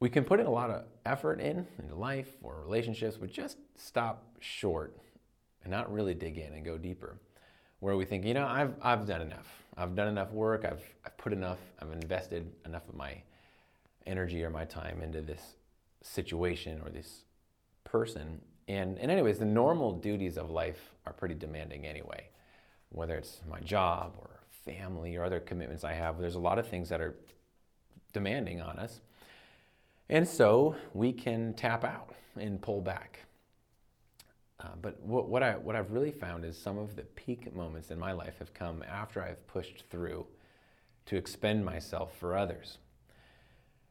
we 0.04 0.10
can 0.10 0.22
put 0.22 0.38
in 0.38 0.44
a 0.44 0.50
lot 0.50 0.68
of 0.68 0.84
effort 1.06 1.40
in 1.40 1.66
into 1.82 1.94
life 1.94 2.28
or 2.42 2.60
relationships, 2.62 3.16
but 3.16 3.32
just 3.32 3.56
stop 3.74 4.22
short 4.38 4.94
and 5.62 5.70
not 5.70 5.90
really 5.90 6.12
dig 6.12 6.36
in 6.36 6.52
and 6.52 6.62
go 6.62 6.76
deeper. 6.76 7.16
Where 7.80 7.96
we 7.96 8.04
think, 8.04 8.26
you 8.26 8.34
know, 8.34 8.46
I've, 8.46 8.74
I've 8.82 9.06
done 9.06 9.22
enough. 9.22 9.62
I've 9.78 9.94
done 9.94 10.08
enough 10.08 10.30
work, 10.30 10.66
I've, 10.66 10.82
I've 11.06 11.16
put 11.16 11.32
enough, 11.32 11.56
I've 11.80 11.90
invested 11.90 12.52
enough 12.66 12.86
of 12.86 12.96
my 12.96 13.14
energy 14.06 14.44
or 14.44 14.50
my 14.50 14.66
time 14.66 15.00
into 15.00 15.22
this 15.22 15.54
situation 16.02 16.82
or 16.84 16.90
this 16.90 17.24
person. 17.84 18.42
And, 18.68 18.98
and 18.98 19.10
anyways, 19.10 19.38
the 19.38 19.46
normal 19.46 19.92
duties 19.92 20.36
of 20.36 20.50
life 20.50 20.90
are 21.06 21.14
pretty 21.14 21.34
demanding 21.34 21.86
anyway, 21.86 22.28
whether 22.90 23.16
it's 23.16 23.40
my 23.48 23.60
job 23.60 24.16
or 24.18 24.40
family 24.66 25.16
or 25.16 25.24
other 25.24 25.40
commitments 25.40 25.82
I 25.82 25.94
have. 25.94 26.20
There's 26.20 26.34
a 26.34 26.40
lot 26.40 26.58
of 26.58 26.68
things 26.68 26.90
that 26.90 27.00
are 27.00 27.14
demanding 28.12 28.60
on 28.60 28.78
us. 28.78 29.00
And 30.08 30.26
so 30.26 30.76
we 30.92 31.12
can 31.12 31.54
tap 31.54 31.84
out 31.84 32.14
and 32.36 32.60
pull 32.60 32.80
back. 32.80 33.20
Uh, 34.60 34.68
but 34.80 35.00
what, 35.00 35.28
what, 35.28 35.42
I, 35.42 35.52
what 35.52 35.76
I've 35.76 35.90
really 35.90 36.12
found 36.12 36.44
is 36.44 36.56
some 36.56 36.78
of 36.78 36.96
the 36.96 37.02
peak 37.02 37.54
moments 37.54 37.90
in 37.90 37.98
my 37.98 38.12
life 38.12 38.38
have 38.38 38.54
come 38.54 38.82
after 38.88 39.22
I've 39.22 39.46
pushed 39.46 39.84
through 39.90 40.26
to 41.06 41.16
expend 41.16 41.64
myself 41.64 42.16
for 42.18 42.36
others. 42.36 42.78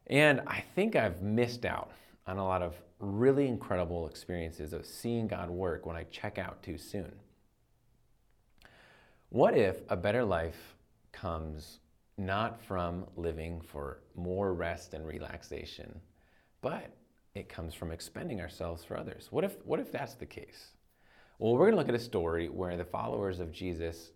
And 0.08 0.42
I 0.48 0.64
think 0.76 0.96
I've 0.96 1.22
missed 1.22 1.66
out 1.66 1.92
on 2.26 2.38
a 2.38 2.46
lot 2.46 2.62
of 2.62 2.76
really 3.00 3.48
incredible 3.48 4.08
experiences 4.08 4.74
of 4.74 4.86
seeing 4.86 5.28
God 5.28 5.50
work 5.50 5.86
when 5.86 5.96
I 5.96 6.04
check 6.06 6.38
out 6.38 6.64
too 6.64 6.78
soon. 6.78 7.12
What 9.30 9.58
if 9.58 9.82
a 9.90 9.98
better 9.98 10.24
life 10.24 10.76
comes 11.12 11.80
not 12.18 12.62
from 12.62 13.06
living 13.16 13.62
for 13.62 14.00
more 14.16 14.54
rest 14.54 14.94
and 14.94 15.06
relaxation, 15.06 16.00
but 16.62 16.96
it 17.36 17.50
comes 17.50 17.74
from 17.74 17.92
expending 17.92 18.40
ourselves 18.40 18.84
for 18.84 18.98
others. 18.98 19.28
What 19.32 19.44
if, 19.44 19.58
what 19.66 19.80
if 19.80 19.92
that's 19.92 20.14
the 20.14 20.26
case? 20.26 20.68
Well, 21.40 21.54
we're 21.54 21.66
going 21.66 21.72
to 21.72 21.78
look 21.78 21.90
at 21.90 21.96
a 21.96 22.00
story 22.00 22.48
where 22.48 22.78
the 22.78 22.86
followers 22.86 23.40
of 23.40 23.52
Jesus 23.52 24.12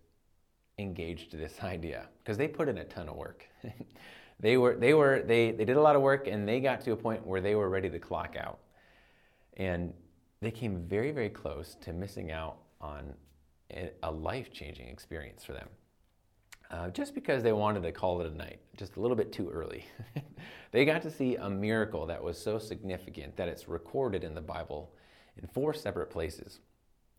engaged 0.78 1.32
this 1.32 1.54
idea 1.62 2.08
because 2.18 2.38
they 2.38 2.48
put 2.48 2.68
in 2.68 2.78
a 2.78 2.84
ton 2.84 3.08
of 3.08 3.16
work. 3.16 3.44
they 4.40 4.56
were 4.56 4.76
they 4.76 4.94
were 4.94 5.22
they, 5.26 5.50
they 5.50 5.64
did 5.64 5.76
a 5.76 5.80
lot 5.80 5.96
of 5.96 6.02
work 6.02 6.28
and 6.28 6.48
they 6.48 6.60
got 6.60 6.80
to 6.82 6.92
a 6.92 6.96
point 6.96 7.26
where 7.26 7.40
they 7.40 7.56
were 7.56 7.68
ready 7.68 7.90
to 7.90 7.98
clock 7.98 8.36
out. 8.38 8.60
And 9.56 9.92
they 10.40 10.52
came 10.52 10.84
very, 10.86 11.10
very 11.10 11.30
close 11.30 11.76
to 11.80 11.92
missing 11.92 12.30
out 12.30 12.58
on 12.80 13.12
a 14.02 14.10
life-changing 14.10 14.86
experience 14.88 15.44
for 15.44 15.52
them 15.52 15.68
uh, 16.70 16.88
just 16.90 17.14
because 17.14 17.42
they 17.42 17.52
wanted 17.52 17.82
to 17.82 17.92
call 17.92 18.20
it 18.20 18.30
a 18.30 18.36
night, 18.36 18.60
just 18.76 18.96
a 18.96 19.00
little 19.00 19.16
bit 19.16 19.32
too 19.32 19.48
early. 19.48 19.86
they 20.72 20.84
got 20.84 21.02
to 21.02 21.10
see 21.10 21.36
a 21.36 21.48
miracle 21.48 22.06
that 22.06 22.22
was 22.22 22.38
so 22.38 22.58
significant 22.58 23.36
that 23.36 23.48
it's 23.48 23.68
recorded 23.68 24.24
in 24.24 24.34
the 24.34 24.40
Bible 24.40 24.92
in 25.40 25.48
four 25.48 25.72
separate 25.72 26.10
places. 26.10 26.60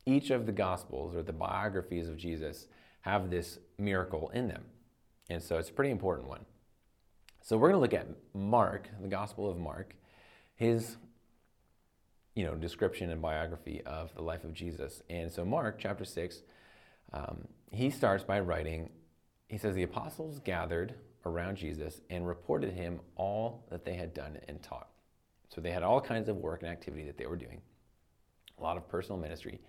each 0.06 0.32
of 0.32 0.46
the 0.46 0.51
Gospels 0.51 1.15
or 1.15 1.22
the 1.22 1.34
biographies 1.34 2.08
of 2.08 2.18
Jesus 2.18 2.68
have 3.01 3.29
this 3.29 3.60
miracle 3.77 4.29
in 4.29 4.48
them. 4.48 4.63
And 5.29 5.41
so 5.41 5.58
it's 5.58 5.70
a 5.70 5.74
pretty 5.74 5.91
important 5.91 6.27
one. 6.27 6.46
So 7.41 7.58
we're 7.58 7.70
going 7.70 7.79
to 7.79 7.82
look 7.82 7.94
at 7.94 8.08
Mark, 8.34 8.89
the 9.01 9.08
Gospel 9.08 9.50
of 9.50 9.58
Mark, 9.58 9.96
his 10.56 10.98
you 12.36 12.46
know 12.46 12.56
description 12.56 13.10
and 13.10 13.22
biography 13.22 13.82
of 13.86 14.13
the 14.15 14.22
life 14.22 14.44
of 14.44 14.53
Jesus. 14.53 15.01
And 15.10 15.32
so 15.32 15.44
Mark 15.46 15.77
chapter 15.79 16.06
6 16.06 16.41
um, 17.13 17.48
he 17.72 17.89
starts 17.89 18.24
by 18.24 18.39
writing 18.39 18.89
he 19.50 19.58
says 19.58 19.75
the 19.75 19.84
apostles 19.84 20.39
gathered 20.39 20.94
around 21.25 21.58
Jesus 21.58 22.01
and 22.10 22.25
reported 22.25 22.72
him 22.72 23.01
all 23.15 23.65
that 23.70 23.84
they 23.84 23.96
had 23.96 24.13
done 24.13 24.38
and 24.48 24.62
taught. 24.62 24.88
So 25.50 25.60
they 25.60 25.72
had 25.72 25.84
all 25.84 26.00
kinds 26.00 26.29
of 26.29 26.38
work 26.38 26.62
and 26.62 26.72
activity 26.72 27.03
that 27.06 27.18
they 27.18 27.25
were 27.25 27.36
doing, 27.36 27.60
a 28.58 28.63
lot 28.63 28.77
of 28.77 28.88
personal 28.88 29.20
ministry. 29.20 29.60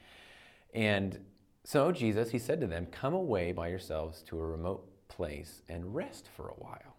And 0.75 1.19
so 1.65 1.91
Jesus, 1.91 2.31
he 2.31 2.39
said 2.39 2.61
to 2.61 2.67
them, 2.67 2.87
Come 2.93 3.15
away 3.15 3.53
by 3.53 3.69
yourselves 3.69 4.23
to 4.25 4.39
a 4.39 4.47
remote 4.47 4.87
place 5.09 5.63
and 5.69 5.95
rest 5.95 6.29
for 6.37 6.49
a 6.49 6.55
while. 6.55 6.97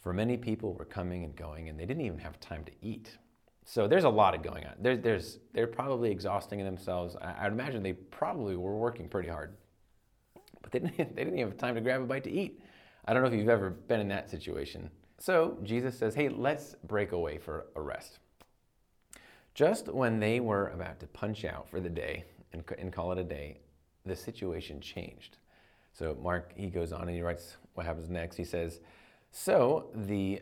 For 0.00 0.12
many 0.12 0.36
people 0.36 0.74
were 0.74 0.84
coming 0.84 1.24
and 1.24 1.34
going, 1.34 1.68
and 1.68 1.78
they 1.78 1.86
didn't 1.86 2.04
even 2.04 2.18
have 2.18 2.38
time 2.38 2.64
to 2.64 2.72
eat. 2.82 3.16
So 3.64 3.88
there's 3.88 4.04
a 4.04 4.10
lot 4.10 4.34
of 4.34 4.42
going 4.42 4.64
on. 4.66 4.74
There's, 4.78 5.00
there's, 5.00 5.38
they're 5.52 5.66
probably 5.66 6.10
exhausting 6.10 6.62
themselves. 6.62 7.16
I, 7.20 7.46
I'd 7.46 7.52
imagine 7.52 7.82
they 7.82 7.94
probably 7.94 8.56
were 8.56 8.76
working 8.76 9.08
pretty 9.08 9.28
hard, 9.28 9.56
but 10.64 10.72
they 10.72 10.78
didn't, 10.96 11.14
they 11.14 11.24
didn't 11.24 11.38
even 11.38 11.50
have 11.50 11.58
time 11.58 11.74
to 11.74 11.80
grab 11.80 12.00
a 12.00 12.04
bite 12.04 12.24
to 12.24 12.30
eat. 12.30 12.60
I 13.04 13.12
don't 13.12 13.22
know 13.22 13.28
if 13.28 13.34
you've 13.34 13.48
ever 13.48 13.70
been 13.70 14.00
in 14.00 14.08
that 14.08 14.30
situation. 14.30 14.90
So 15.18 15.58
Jesus 15.62 15.96
says, 15.96 16.14
Hey, 16.14 16.28
let's 16.28 16.74
break 16.84 17.12
away 17.12 17.38
for 17.38 17.66
a 17.76 17.80
rest. 17.80 18.18
Just 19.54 19.88
when 19.88 20.18
they 20.18 20.40
were 20.40 20.68
about 20.68 20.98
to 21.00 21.06
punch 21.06 21.44
out 21.44 21.68
for 21.68 21.80
the 21.80 21.88
day 21.88 22.24
and, 22.52 22.64
and 22.78 22.92
call 22.92 23.12
it 23.12 23.18
a 23.18 23.24
day, 23.24 23.58
the 24.04 24.16
situation 24.16 24.80
changed. 24.80 25.36
So 25.92 26.16
Mark, 26.20 26.52
he 26.56 26.66
goes 26.66 26.92
on 26.92 27.02
and 27.02 27.14
he 27.14 27.22
writes 27.22 27.56
what 27.74 27.86
happens 27.86 28.10
next. 28.10 28.36
He 28.36 28.44
says, 28.44 28.80
So 29.30 29.90
the, 29.94 30.40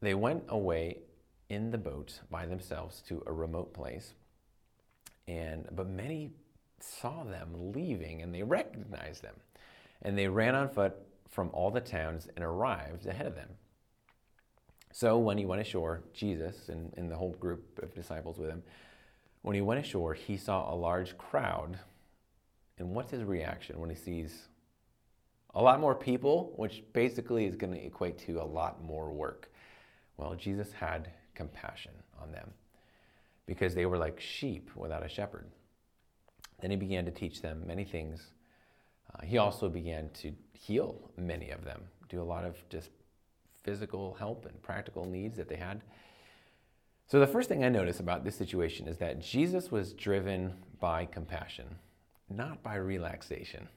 they 0.00 0.14
went 0.14 0.44
away 0.48 0.98
in 1.48 1.70
the 1.70 1.78
boat 1.78 2.20
by 2.30 2.46
themselves 2.46 3.02
to 3.08 3.22
a 3.26 3.32
remote 3.32 3.74
place. 3.74 4.14
And, 5.26 5.68
but 5.72 5.88
many 5.88 6.30
saw 6.82 7.24
them 7.24 7.72
leaving 7.72 8.22
and 8.22 8.34
they 8.34 8.42
recognized 8.42 9.22
them. 9.22 9.34
And 10.02 10.18
they 10.18 10.28
ran 10.28 10.54
on 10.54 10.68
foot 10.68 10.94
from 11.28 11.50
all 11.52 11.70
the 11.70 11.80
towns 11.80 12.28
and 12.36 12.44
arrived 12.44 13.06
ahead 13.06 13.26
of 13.26 13.34
them. 13.34 13.48
So 14.92 15.16
when 15.18 15.38
he 15.38 15.46
went 15.46 15.62
ashore, 15.62 16.02
Jesus 16.12 16.68
and, 16.68 16.92
and 16.96 17.10
the 17.10 17.16
whole 17.16 17.32
group 17.32 17.80
of 17.82 17.94
disciples 17.94 18.38
with 18.38 18.50
him, 18.50 18.62
when 19.40 19.54
he 19.54 19.62
went 19.62 19.80
ashore, 19.80 20.14
he 20.14 20.36
saw 20.36 20.72
a 20.72 20.76
large 20.76 21.16
crowd. 21.16 21.78
And 22.78 22.94
what's 22.94 23.10
his 23.10 23.24
reaction 23.24 23.80
when 23.80 23.90
he 23.90 23.96
sees 23.96 24.48
a 25.54 25.62
lot 25.62 25.80
more 25.80 25.94
people, 25.94 26.52
which 26.56 26.82
basically 26.92 27.46
is 27.46 27.56
going 27.56 27.72
to 27.72 27.84
equate 27.84 28.18
to 28.26 28.40
a 28.40 28.44
lot 28.44 28.82
more 28.84 29.10
work? 29.10 29.50
Well, 30.16 30.34
Jesus 30.34 30.72
had 30.72 31.10
compassion 31.34 31.92
on 32.20 32.30
them 32.30 32.50
because 33.46 33.74
they 33.74 33.86
were 33.86 33.98
like 33.98 34.20
sheep 34.20 34.70
without 34.76 35.04
a 35.04 35.08
shepherd. 35.08 35.46
Then 36.62 36.70
he 36.70 36.76
began 36.76 37.04
to 37.04 37.10
teach 37.10 37.42
them 37.42 37.64
many 37.66 37.84
things. 37.84 38.30
Uh, 39.12 39.26
he 39.26 39.36
also 39.36 39.68
began 39.68 40.08
to 40.22 40.32
heal 40.52 41.10
many 41.18 41.50
of 41.50 41.64
them, 41.64 41.82
do 42.08 42.22
a 42.22 42.24
lot 42.24 42.44
of 42.44 42.56
just 42.70 42.88
physical 43.62 44.14
help 44.14 44.46
and 44.46 44.62
practical 44.62 45.04
needs 45.04 45.36
that 45.36 45.48
they 45.48 45.56
had. 45.56 45.82
So, 47.08 47.20
the 47.20 47.26
first 47.26 47.48
thing 47.48 47.64
I 47.64 47.68
notice 47.68 48.00
about 48.00 48.24
this 48.24 48.36
situation 48.36 48.88
is 48.88 48.96
that 48.98 49.20
Jesus 49.20 49.70
was 49.70 49.92
driven 49.92 50.54
by 50.80 51.04
compassion, 51.04 51.66
not 52.30 52.62
by 52.62 52.76
relaxation. 52.76 53.68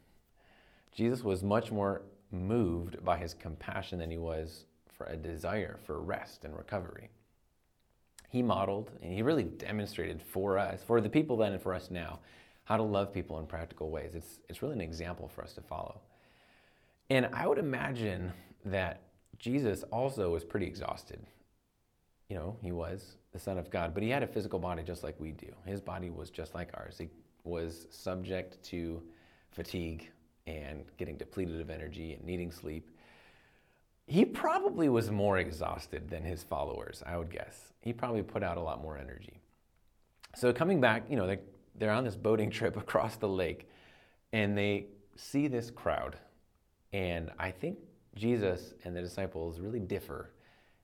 Jesus 0.94 1.24
was 1.24 1.44
much 1.44 1.72
more 1.72 2.04
moved 2.32 3.04
by 3.04 3.18
his 3.18 3.34
compassion 3.34 4.00
than 4.00 4.12
he 4.12 4.18
was 4.18 4.66
for 4.98 5.08
a 5.08 5.18
desire 5.18 5.80
for 5.86 6.00
rest 6.00 6.46
and 6.46 6.56
recovery. 6.56 7.10
He 8.30 8.42
modeled 8.42 8.92
and 9.02 9.14
he 9.14 9.22
really 9.22 9.44
demonstrated 9.44 10.22
for 10.22 10.58
us, 10.58 10.82
for 10.86 11.02
the 11.02 11.10
people 11.10 11.36
then 11.36 11.54
and 11.54 11.62
for 11.62 11.74
us 11.74 11.92
now, 11.92 12.20
how 12.66 12.78
to 12.78 12.84
love 12.84 13.14
people 13.14 13.40
in 13.40 13.46
practical 13.46 13.90
ways. 13.90 14.12
It's, 14.14 14.40
it's 14.50 14.62
really 14.62 14.74
an 14.74 14.82
example 14.82 15.28
for 15.28 15.44
us 15.44 15.54
to 15.54 15.62
follow. 15.62 16.02
And 17.10 17.30
I 17.34 17.48
would 17.48 17.60
imagine 17.60 18.34
that 18.66 19.02
Jesus 19.38 19.84
also 19.92 20.32
was 20.32 20.44
pretty 20.44 20.66
exhausted. 20.66 21.20
You 22.30 22.36
know, 22.36 22.58
he 22.62 22.72
was 22.72 23.18
the 23.32 23.40
Son 23.40 23.58
of 23.58 23.70
God, 23.70 23.94
but 23.94 24.02
he 24.02 24.10
had 24.10 24.24
a 24.24 24.28
physical 24.28 24.58
body 24.58 24.82
just 24.82 25.04
like 25.04 25.20
we 25.20 25.32
do. 25.32 25.52
His 25.66 25.80
body 25.80 26.10
was 26.10 26.32
just 26.32 26.56
like 26.56 26.70
ours. 26.74 26.98
He 26.98 27.10
was 27.44 27.86
subject 27.92 28.62
to 28.64 29.02
fatigue 29.52 30.10
and 30.48 30.86
getting 30.98 31.18
depleted 31.18 31.62
of 31.62 31.70
energy 31.70 32.14
and 32.14 32.24
needing 32.24 32.52
sleep. 32.52 32.90
He 34.08 34.26
probably 34.26 34.90
was 34.90 35.12
more 35.12 35.38
exhausted 35.38 36.10
than 36.10 36.24
his 36.24 36.44
followers, 36.44 37.04
I 37.06 37.18
would 37.18 37.30
guess. 37.30 37.74
He 37.82 37.94
probably 37.94 38.24
put 38.24 38.44
out 38.44 38.58
a 38.58 38.62
lot 38.62 38.82
more 38.82 38.98
energy. 38.98 39.40
So 40.36 40.52
coming 40.52 40.82
back, 40.82 41.06
you 41.10 41.16
know, 41.16 41.28
they're 41.78 41.92
on 41.92 42.04
this 42.04 42.16
boating 42.16 42.50
trip 42.52 42.78
across 42.78 43.16
the 43.16 43.28
lake 43.28 43.70
and 44.34 44.58
they 44.58 44.88
see 45.16 45.48
this 45.48 45.72
crowd. 45.72 46.18
And 46.94 47.32
I 47.40 47.52
think 47.52 47.78
Jesus 48.16 48.74
and 48.84 48.96
the 48.96 49.02
disciples 49.02 49.60
really 49.60 49.80
differ 49.80 50.32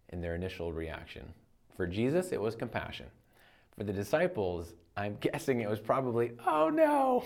in 0.10 0.22
their 0.22 0.36
initial 0.36 0.72
reaction. 0.72 1.34
For 1.76 1.88
Jesus, 1.88 2.32
it 2.32 2.42
was 2.42 2.56
compassion. 2.56 3.08
For 3.78 3.84
the 3.84 3.94
disciples, 3.94 4.74
I'm 4.98 5.18
guessing 5.22 5.62
it 5.62 5.70
was 5.70 5.80
probably, 5.80 6.34
oh 6.46 6.70
no, 6.70 7.24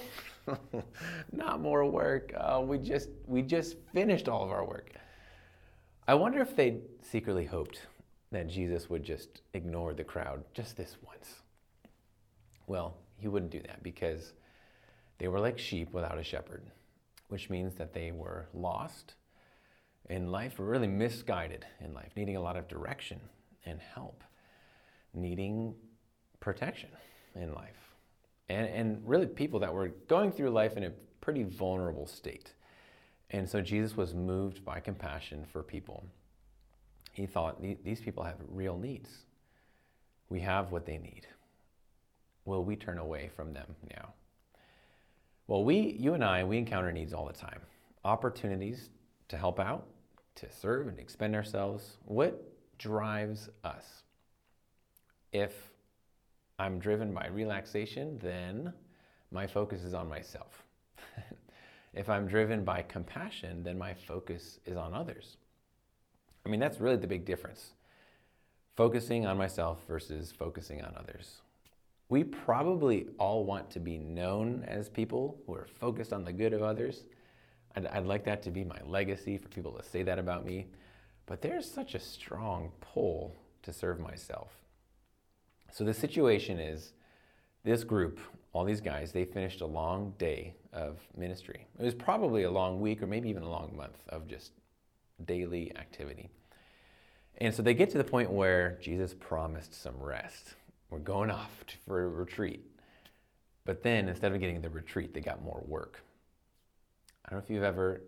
not 1.32 1.60
more 1.60 1.86
work. 1.86 2.34
Uh, 2.38 2.62
we 2.64 2.78
just 2.78 3.10
we 3.28 3.42
just 3.42 3.78
finished 3.94 4.30
all 4.30 4.44
of 4.44 4.52
our 4.52 4.66
work. 4.66 4.92
I 6.08 6.14
wonder 6.14 6.40
if 6.42 6.56
they 6.56 6.80
secretly 7.02 7.46
hoped 7.46 7.82
that 8.32 8.48
Jesus 8.48 8.90
would 8.90 9.04
just 9.04 9.42
ignore 9.54 9.94
the 9.94 10.04
crowd 10.04 10.44
just 10.54 10.78
this 10.78 10.98
once. 11.06 11.42
Well, 12.68 12.98
he 13.18 13.28
wouldn't 13.28 13.52
do 13.52 13.62
that 13.62 13.84
because 13.84 14.34
they 15.18 15.28
were 15.28 15.40
like 15.40 15.58
sheep 15.58 15.94
without 15.94 16.18
a 16.18 16.24
shepherd, 16.24 16.64
which 17.30 17.50
means 17.50 17.76
that 17.76 17.94
they 17.94 18.12
were 18.12 18.48
lost 18.54 19.16
in 20.10 20.32
life 20.32 20.60
were 20.60 20.66
really 20.66 20.88
misguided 20.88 21.66
in 21.80 21.94
life, 21.94 22.12
needing 22.16 22.36
a 22.36 22.42
lot 22.42 22.58
of 22.58 22.68
direction 22.68 23.20
and 23.66 23.80
help, 23.80 24.24
needing 25.14 25.74
protection 26.40 26.90
in 27.36 27.54
life. 27.54 27.96
And, 28.50 28.68
and 28.68 29.08
really 29.08 29.26
people 29.26 29.60
that 29.62 29.74
were 29.74 29.90
going 30.08 30.32
through 30.32 30.52
life 30.52 30.78
in 30.78 30.84
a 30.84 30.92
pretty 31.22 31.44
vulnerable 31.44 32.06
state. 32.06 32.54
And 33.32 33.50
so 33.50 33.62
Jesus 33.62 33.98
was 33.98 34.14
moved 34.14 34.64
by 34.64 34.80
compassion 34.80 35.46
for 35.52 35.64
people. 35.64 36.06
He 37.12 37.26
thought 37.26 37.62
these 37.84 38.02
people 38.02 38.24
have 38.24 38.36
real 38.50 38.78
needs. 38.78 39.10
We 40.30 40.42
have 40.42 40.72
what 40.72 40.86
they 40.86 40.98
need. 40.98 41.26
Will 42.46 42.64
we 42.64 42.76
turn 42.76 43.00
away 43.00 43.30
from 43.36 43.54
them 43.54 43.76
now? 43.92 44.14
Well, 45.48 45.64
we, 45.64 45.96
you 46.00 46.14
and 46.14 46.24
I, 46.24 46.44
we 46.44 46.58
encounter 46.58 46.92
needs 46.92 47.14
all 47.14 47.26
the 47.26 47.34
time. 47.34 47.60
Opportunities 48.04 48.90
to 49.28 49.38
help 49.38 49.60
out, 49.60 49.88
to 50.36 50.52
serve 50.52 50.88
and 50.88 51.00
expend 51.00 51.36
ourselves. 51.36 51.98
What 52.06 52.52
drives 52.78 53.50
us? 53.64 54.04
If 55.32 55.54
I'm 56.58 56.80
driven 56.80 57.14
by 57.14 57.28
relaxation, 57.28 58.20
then 58.22 58.74
my 59.32 59.46
focus 59.46 59.84
is 59.84 59.94
on 59.94 60.08
myself. 60.08 60.64
if 61.94 62.10
I'm 62.10 62.28
driven 62.28 62.64
by 62.64 62.82
compassion, 62.84 63.64
then 63.64 63.78
my 63.78 63.94
focus 63.94 64.60
is 64.66 64.78
on 64.78 64.94
others. 64.94 65.38
I 66.46 66.50
mean, 66.50 66.60
that's 66.60 66.80
really 66.80 66.98
the 66.98 67.08
big 67.08 67.26
difference. 67.26 67.74
Focusing 68.76 69.26
on 69.26 69.38
myself 69.38 69.80
versus 69.88 70.32
focusing 70.32 70.82
on 70.82 70.94
others. 70.98 71.42
We 72.10 72.24
probably 72.24 73.08
all 73.18 73.44
want 73.46 73.70
to 73.72 73.80
be 73.80 73.98
known 73.98 74.64
as 74.68 74.90
people 74.90 75.40
who 75.46 75.56
are 75.56 75.68
focused 75.80 76.14
on 76.14 76.24
the 76.24 76.34
good 76.34 76.54
of 76.54 76.62
others. 76.62 77.06
I'd, 77.76 77.88
I'd 77.88 78.06
like 78.06 78.24
that 78.26 78.44
to 78.44 78.52
be 78.52 78.64
my 78.64 78.80
legacy 78.86 79.38
for 79.38 79.48
people 79.50 79.72
to 79.74 79.84
say 79.84 80.04
that 80.04 80.20
about 80.20 80.46
me. 80.46 80.68
But 81.26 81.42
there's 81.42 81.70
such 81.70 81.96
a 81.96 82.00
strong 82.00 82.72
pull 82.80 83.36
to 83.64 83.74
serve 83.74 84.00
myself. 84.00 84.52
So 85.72 85.84
the 85.84 85.94
situation 85.94 86.60
is 86.60 86.94
this 87.64 87.84
group, 87.84 88.20
all 88.54 88.64
these 88.64 88.82
guys, 88.82 89.12
they 89.12 89.26
finished 89.26 89.62
a 89.62 89.66
long 89.66 90.14
day 90.20 90.56
of 90.72 91.00
ministry. 91.18 91.66
It 91.80 91.84
was 91.84 91.96
probably 91.96 92.44
a 92.44 92.52
long 92.52 92.80
week 92.80 93.02
or 93.02 93.08
maybe 93.08 93.30
even 93.30 93.44
a 93.44 93.50
long 93.50 93.76
month 93.76 93.98
of 94.10 94.28
just 94.28 94.52
daily 95.26 95.76
activity. 95.76 96.30
And 97.40 97.54
so 97.54 97.64
they 97.64 97.74
get 97.74 97.90
to 97.90 97.98
the 97.98 98.04
point 98.04 98.32
where 98.32 98.78
Jesus 98.82 99.14
promised 99.14 99.74
some 99.74 100.00
rest. 100.00 100.54
We're 100.90 101.00
going 101.00 101.32
off 101.32 101.52
for 101.86 102.04
a 102.04 102.08
retreat. 102.08 102.66
But 103.66 103.82
then 103.82 104.08
instead 104.08 104.32
of 104.32 104.40
getting 104.40 104.62
the 104.62 104.70
retreat, 104.70 105.14
they 105.14 105.22
got 105.22 105.44
more 105.44 105.64
work. 105.68 106.04
I 107.26 107.32
don't 107.32 107.40
know 107.40 107.44
if 107.44 107.50
you've 107.50 107.64
ever 107.64 108.02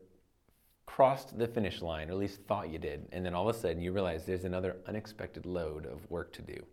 crossed 0.85 1.37
the 1.37 1.47
finish 1.47 1.81
line, 1.81 2.09
or 2.09 2.13
at 2.13 2.17
least 2.17 2.41
thought 2.47 2.69
you 2.69 2.79
did, 2.79 3.07
and 3.11 3.25
then 3.25 3.33
all 3.33 3.47
of 3.49 3.55
a 3.55 3.59
sudden 3.59 3.81
you 3.81 3.91
realize 3.91 4.25
there's 4.25 4.45
another 4.45 4.77
unexpected 4.87 5.45
load 5.45 5.85
of 5.85 6.09
work 6.09 6.31
to 6.33 6.41
do. 6.41 6.63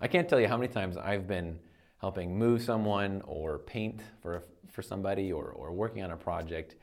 I 0.00 0.08
can't 0.08 0.28
tell 0.28 0.40
you 0.40 0.48
how 0.48 0.56
many 0.56 0.72
times 0.72 0.96
I've 0.96 1.26
been 1.26 1.58
helping 1.98 2.36
move 2.36 2.60
someone 2.60 3.22
or 3.26 3.60
paint 3.60 4.02
for, 4.20 4.42
for 4.70 4.82
somebody 4.82 5.32
or, 5.32 5.46
or 5.46 5.72
working 5.72 6.02
on 6.02 6.10
a 6.10 6.16
project. 6.16 6.74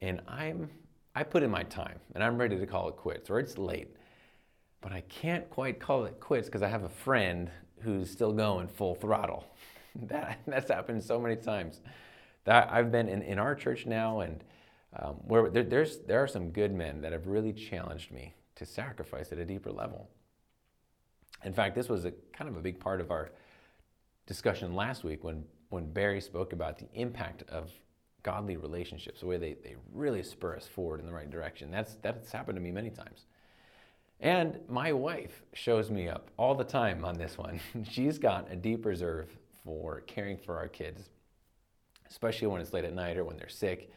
And 0.00 0.22
I'm, 0.26 0.70
I 1.14 1.22
put 1.24 1.42
in 1.42 1.50
my 1.50 1.64
time 1.64 1.98
and 2.14 2.24
I'm 2.24 2.38
ready 2.38 2.58
to 2.58 2.66
call 2.66 2.88
it 2.88 2.96
quits 2.96 3.28
or 3.28 3.38
it's 3.38 3.58
late. 3.58 3.94
But 4.82 4.92
I 4.92 5.00
can't 5.08 5.48
quite 5.48 5.80
call 5.80 6.04
it 6.04 6.20
quits 6.20 6.48
because 6.48 6.62
I 6.62 6.68
have 6.68 6.82
a 6.82 6.90
friend 6.90 7.50
who's 7.80 8.10
still 8.10 8.32
going 8.32 8.68
full 8.68 8.94
throttle. 8.94 9.46
that, 10.02 10.40
that's 10.46 10.70
happened 10.70 11.02
so 11.02 11.18
many 11.18 11.36
times. 11.36 11.80
That 12.44 12.70
I've 12.70 12.92
been 12.92 13.08
in, 13.08 13.22
in 13.22 13.38
our 13.38 13.54
church 13.54 13.86
now 13.86 14.20
and 14.20 14.44
um, 14.98 15.14
where 15.26 15.48
there, 15.48 15.62
there's, 15.62 15.98
there 16.00 16.22
are 16.22 16.26
some 16.26 16.50
good 16.50 16.74
men 16.74 17.00
that 17.00 17.12
have 17.12 17.26
really 17.26 17.52
challenged 17.52 18.10
me 18.10 18.34
to 18.56 18.66
sacrifice 18.66 19.32
at 19.32 19.38
a 19.38 19.44
deeper 19.44 19.70
level. 19.70 20.10
In 21.44 21.54
fact, 21.54 21.74
this 21.74 21.88
was 21.88 22.04
a 22.04 22.12
kind 22.32 22.50
of 22.50 22.56
a 22.56 22.60
big 22.60 22.78
part 22.78 23.00
of 23.00 23.10
our 23.10 23.30
discussion 24.26 24.74
last 24.74 25.04
week 25.04 25.24
when, 25.24 25.44
when 25.70 25.90
Barry 25.90 26.20
spoke 26.20 26.52
about 26.52 26.78
the 26.78 26.86
impact 26.94 27.42
of 27.48 27.70
godly 28.22 28.56
relationships, 28.56 29.20
the 29.20 29.26
way 29.26 29.38
they, 29.38 29.54
they 29.54 29.76
really 29.92 30.22
spur 30.22 30.56
us 30.56 30.66
forward 30.66 31.00
in 31.00 31.06
the 31.06 31.12
right 31.12 31.30
direction. 31.30 31.70
That's, 31.70 31.96
that's 32.02 32.30
happened 32.30 32.56
to 32.56 32.62
me 32.62 32.70
many 32.70 32.90
times. 32.90 33.26
And 34.22 34.60
my 34.68 34.92
wife 34.92 35.42
shows 35.52 35.90
me 35.90 36.08
up 36.08 36.30
all 36.36 36.54
the 36.54 36.64
time 36.64 37.04
on 37.04 37.18
this 37.18 37.36
one. 37.36 37.60
She's 37.90 38.18
got 38.18 38.50
a 38.50 38.56
deep 38.56 38.86
reserve 38.86 39.36
for 39.64 40.02
caring 40.02 40.38
for 40.38 40.56
our 40.56 40.68
kids, 40.68 41.08
especially 42.08 42.46
when 42.46 42.60
it's 42.60 42.72
late 42.72 42.84
at 42.84 42.94
night 42.94 43.16
or 43.16 43.24
when 43.24 43.36
they're 43.36 43.48
sick. 43.48 43.90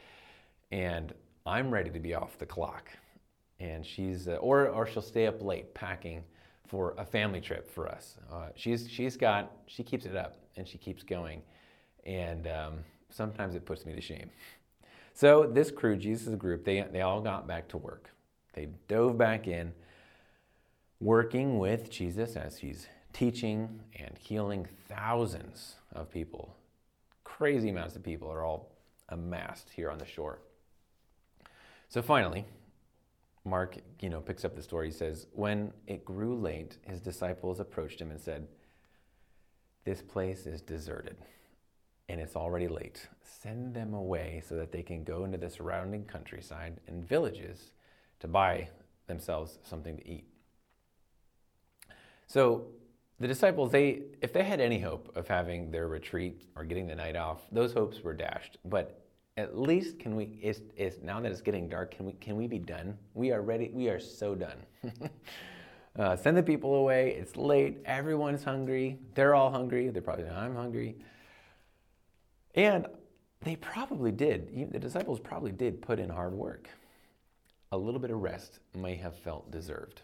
And 0.71 1.13
I'm 1.45 1.69
ready 1.69 1.91
to 1.91 1.99
be 1.99 2.15
off 2.15 2.39
the 2.39 2.45
clock. 2.45 2.89
And 3.59 3.85
she's, 3.85 4.27
uh, 4.27 4.33
or, 4.37 4.67
or 4.67 4.87
she'll 4.87 5.03
stay 5.03 5.27
up 5.27 5.41
late 5.43 5.73
packing 5.75 6.23
for 6.67 6.95
a 6.97 7.05
family 7.05 7.39
trip 7.39 7.69
for 7.69 7.87
us. 7.87 8.17
Uh, 8.31 8.47
she's, 8.55 8.89
she's 8.89 9.15
got, 9.15 9.51
she 9.67 9.83
keeps 9.83 10.05
it 10.05 10.15
up 10.15 10.37
and 10.57 10.67
she 10.67 10.79
keeps 10.79 11.03
going. 11.03 11.43
And 12.03 12.47
um, 12.47 12.73
sometimes 13.11 13.53
it 13.53 13.63
puts 13.63 13.85
me 13.85 13.93
to 13.93 14.01
shame. 14.01 14.31
So 15.13 15.45
this 15.45 15.69
crew, 15.69 15.95
Jesus' 15.95 16.33
group, 16.35 16.65
they, 16.65 16.83
they 16.91 17.01
all 17.01 17.21
got 17.21 17.47
back 17.47 17.67
to 17.69 17.77
work. 17.77 18.09
They 18.53 18.69
dove 18.87 19.17
back 19.17 19.47
in, 19.47 19.71
working 20.99 21.59
with 21.59 21.89
Jesus 21.89 22.35
as 22.35 22.57
he's 22.57 22.87
teaching 23.13 23.81
and 23.97 24.17
healing 24.17 24.67
thousands 24.87 25.75
of 25.93 26.11
people. 26.11 26.55
Crazy 27.23 27.69
amounts 27.69 27.95
of 27.95 28.03
people 28.03 28.31
are 28.31 28.43
all 28.43 28.71
amassed 29.09 29.69
here 29.69 29.89
on 29.89 29.97
the 29.97 30.05
shore. 30.05 30.39
So 31.89 32.01
finally, 32.01 32.45
Mark, 33.43 33.77
you 34.01 34.09
know, 34.09 34.21
picks 34.21 34.43
up 34.43 34.55
the 34.55 34.63
story. 34.63 34.87
He 34.87 34.93
says, 34.93 35.27
When 35.33 35.71
it 35.87 36.03
grew 36.03 36.35
late, 36.35 36.77
his 36.87 36.99
disciples 36.99 37.59
approached 37.59 38.01
him 38.01 38.11
and 38.11 38.19
said, 38.19 38.47
This 39.83 40.01
place 40.01 40.47
is 40.47 40.61
deserted 40.61 41.17
and 42.09 42.19
it's 42.19 42.35
already 42.35 42.67
late. 42.67 43.07
Send 43.23 43.73
them 43.73 43.93
away 43.93 44.43
so 44.47 44.55
that 44.55 44.71
they 44.71 44.83
can 44.83 45.03
go 45.03 45.25
into 45.25 45.37
the 45.37 45.49
surrounding 45.49 46.05
countryside 46.05 46.79
and 46.87 47.07
villages 47.07 47.71
to 48.19 48.27
buy 48.27 48.69
themselves 49.07 49.59
something 49.63 49.97
to 49.97 50.07
eat. 50.07 50.25
So 52.27 52.67
the 53.19 53.27
disciples, 53.27 53.71
they 53.71 54.01
if 54.21 54.33
they 54.33 54.43
had 54.43 54.59
any 54.59 54.79
hope 54.79 55.11
of 55.15 55.27
having 55.27 55.71
their 55.71 55.87
retreat 55.87 56.43
or 56.55 56.63
getting 56.65 56.87
the 56.87 56.95
night 56.95 57.15
off, 57.15 57.41
those 57.51 57.73
hopes 57.73 58.03
were 58.03 58.13
dashed. 58.13 58.57
But 58.65 59.01
at 59.37 59.57
least 59.57 59.99
can 59.99 60.15
we 60.15 60.37
is, 60.41 60.61
is 60.77 60.99
now 61.01 61.19
that 61.19 61.31
it's 61.31 61.41
getting 61.41 61.67
dark 61.67 61.95
can 61.95 62.05
we 62.05 62.13
can 62.13 62.35
we 62.35 62.47
be 62.47 62.59
done? 62.59 62.97
We 63.13 63.31
are 63.31 63.41
ready 63.41 63.69
we 63.73 63.89
are 63.89 63.99
so 63.99 64.35
done. 64.35 64.57
Uh, 65.97 66.13
send 66.13 66.35
the 66.35 66.43
people 66.43 66.75
away. 66.75 67.15
It's 67.17 67.37
late. 67.37 67.77
Everyone's 67.85 68.43
hungry. 68.43 68.99
They're 69.13 69.33
all 69.33 69.49
hungry. 69.49 69.87
They're 69.87 70.01
probably 70.01 70.27
i'm 70.27 70.53
hungry. 70.53 70.97
And 72.53 72.85
they 73.41 73.55
probably 73.55 74.11
did 74.11 74.71
the 74.73 74.79
disciples 74.79 75.21
probably 75.21 75.53
did 75.53 75.81
put 75.81 75.99
in 75.99 76.09
hard 76.09 76.33
work. 76.33 76.67
A 77.71 77.77
little 77.77 77.99
bit 78.01 78.11
of 78.11 78.21
rest 78.21 78.59
may 78.73 78.95
have 78.95 79.15
felt 79.15 79.49
deserved 79.51 80.01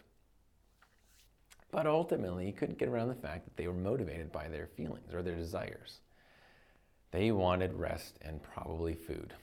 but 1.72 1.86
ultimately 1.86 2.46
you 2.46 2.52
couldn't 2.52 2.78
get 2.78 2.88
around 2.88 3.08
the 3.08 3.14
fact 3.14 3.44
that 3.44 3.56
they 3.56 3.66
were 3.66 3.74
motivated 3.74 4.30
by 4.30 4.46
their 4.48 4.68
feelings 4.68 5.12
or 5.12 5.22
their 5.22 5.34
desires 5.34 5.98
they 7.12 7.30
wanted 7.30 7.74
rest 7.74 8.18
and 8.22 8.42
probably 8.42 8.94
food. 8.94 9.34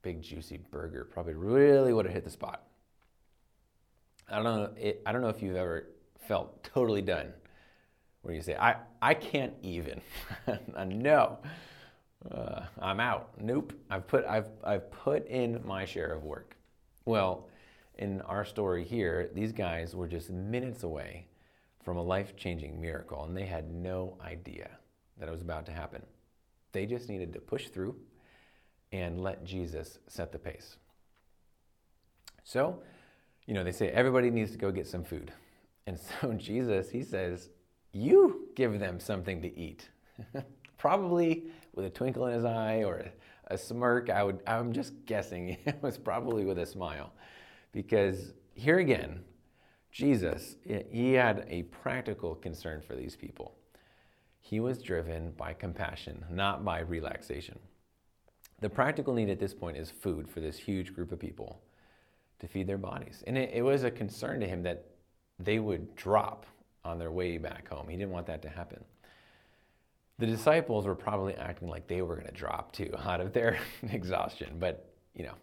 Big 0.00 0.22
juicy 0.22 0.58
burger 0.70 1.04
probably 1.04 1.34
really 1.34 1.92
would 1.92 2.06
have 2.06 2.14
hit 2.14 2.24
the 2.24 2.30
spot. 2.30 2.64
I 4.28 4.36
don't 4.36 4.44
know. 4.44 4.70
It, 4.76 5.02
I 5.06 5.12
don't 5.12 5.20
know 5.20 5.28
if 5.28 5.42
you've 5.42 5.56
ever 5.56 5.88
felt 6.26 6.64
totally 6.64 7.02
done, 7.02 7.32
where 8.22 8.34
you 8.34 8.40
say, 8.40 8.56
"I 8.56 8.76
I 9.00 9.12
can't 9.14 9.52
even." 9.62 10.00
no, 10.86 11.38
uh, 12.30 12.62
I'm 12.80 12.98
out. 12.98 13.30
Nope. 13.38 13.74
I've 13.90 14.06
put 14.06 14.24
I've 14.24 14.48
I've 14.64 14.90
put 14.90 15.26
in 15.26 15.60
my 15.64 15.84
share 15.84 16.12
of 16.12 16.24
work. 16.24 16.56
Well, 17.04 17.48
in 17.98 18.22
our 18.22 18.46
story 18.46 18.84
here, 18.84 19.30
these 19.34 19.52
guys 19.52 19.94
were 19.94 20.08
just 20.08 20.30
minutes 20.30 20.82
away 20.82 21.26
from 21.82 21.96
a 21.96 22.02
life-changing 22.02 22.80
miracle, 22.80 23.24
and 23.24 23.36
they 23.36 23.46
had 23.46 23.72
no 23.72 24.16
idea 24.24 24.70
that 25.18 25.28
it 25.28 25.32
was 25.32 25.42
about 25.42 25.66
to 25.66 25.72
happen. 25.72 26.02
They 26.72 26.86
just 26.86 27.08
needed 27.08 27.32
to 27.32 27.40
push 27.40 27.68
through 27.68 27.96
and 28.92 29.20
let 29.20 29.44
Jesus 29.44 29.98
set 30.06 30.32
the 30.32 30.38
pace. 30.38 30.76
So, 32.44 32.82
you 33.46 33.54
know, 33.54 33.64
they 33.64 33.72
say 33.72 33.88
everybody 33.88 34.30
needs 34.30 34.52
to 34.52 34.58
go 34.58 34.70
get 34.70 34.86
some 34.86 35.04
food. 35.04 35.32
And 35.84 35.98
so 35.98 36.32
Jesus, 36.36 36.90
he 36.90 37.02
says, 37.02 37.48
You 37.92 38.48
give 38.54 38.78
them 38.78 39.00
something 39.00 39.42
to 39.42 39.58
eat. 39.58 39.88
probably 40.82 41.44
with 41.74 41.86
a 41.86 41.90
twinkle 41.90 42.26
in 42.26 42.34
his 42.34 42.44
eye 42.44 42.82
or 42.82 42.98
a, 42.98 43.54
a 43.54 43.56
smirk. 43.56 44.10
I 44.10 44.24
would, 44.24 44.40
I'm 44.48 44.72
just 44.72 44.92
guessing 45.06 45.56
it 45.64 45.78
was 45.80 45.96
probably 45.96 46.44
with 46.44 46.58
a 46.58 46.66
smile. 46.66 47.12
Because 47.72 48.32
here 48.54 48.78
again, 48.78 49.20
Jesus, 49.92 50.56
he 50.90 51.12
had 51.12 51.44
a 51.48 51.64
practical 51.64 52.34
concern 52.34 52.80
for 52.80 52.96
these 52.96 53.14
people. 53.14 53.54
He 54.40 54.58
was 54.58 54.82
driven 54.82 55.32
by 55.32 55.52
compassion, 55.52 56.24
not 56.30 56.64
by 56.64 56.80
relaxation. 56.80 57.58
The 58.60 58.70
practical 58.70 59.12
need 59.12 59.28
at 59.28 59.38
this 59.38 59.52
point 59.52 59.76
is 59.76 59.90
food 59.90 60.28
for 60.28 60.40
this 60.40 60.56
huge 60.56 60.94
group 60.94 61.12
of 61.12 61.18
people 61.18 61.60
to 62.40 62.48
feed 62.48 62.66
their 62.66 62.78
bodies. 62.78 63.22
And 63.26 63.36
it, 63.36 63.50
it 63.52 63.62
was 63.62 63.84
a 63.84 63.90
concern 63.90 64.40
to 64.40 64.46
him 64.46 64.62
that 64.62 64.86
they 65.38 65.58
would 65.58 65.94
drop 65.94 66.46
on 66.84 66.98
their 66.98 67.12
way 67.12 67.38
back 67.38 67.68
home. 67.68 67.88
He 67.88 67.96
didn't 67.96 68.12
want 68.12 68.26
that 68.26 68.42
to 68.42 68.48
happen. 68.48 68.82
The 70.18 70.26
disciples 70.26 70.86
were 70.86 70.94
probably 70.94 71.34
acting 71.34 71.68
like 71.68 71.86
they 71.86 72.02
were 72.02 72.14
going 72.16 72.28
to 72.28 72.32
drop 72.32 72.72
too 72.72 72.94
out 73.04 73.20
of 73.20 73.32
their 73.32 73.58
exhaustion, 73.90 74.56
but 74.58 74.92
you 75.14 75.24
know, 75.24 75.34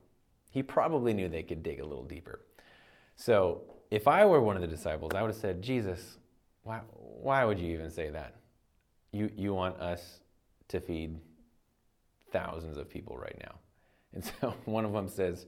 he 0.50 0.64
probably 0.64 1.14
knew 1.14 1.30
they 1.30 1.44
could 1.44 1.62
dig 1.62 1.80
a 1.80 1.86
little 1.86 2.04
deeper. 2.04 2.42
So, 3.16 3.62
if 3.92 4.08
I 4.08 4.26
were 4.26 4.42
one 4.42 4.56
of 4.56 4.62
the 4.62 4.68
disciples, 4.68 5.12
I 5.16 5.22
would 5.22 5.32
have 5.32 5.38
said, 5.40 5.62
Jesus, 5.62 6.18
why, 6.64 6.82
why 6.94 7.46
would 7.46 7.60
you 7.60 7.72
even 7.74 7.90
say 7.90 8.10
that? 8.10 8.36
you, 9.12 9.32
you 9.36 9.54
want 9.54 9.80
us 9.80 10.20
to 10.70 10.80
feed 10.80 11.18
thousands 12.32 12.78
of 12.78 12.90
people 12.90 13.18
right 13.18 13.38
now. 13.40 13.56
And 14.12 14.26
so 14.26 14.56
one 14.66 14.86
of 14.86 14.92
them 14.92 15.08
says, 15.08 15.46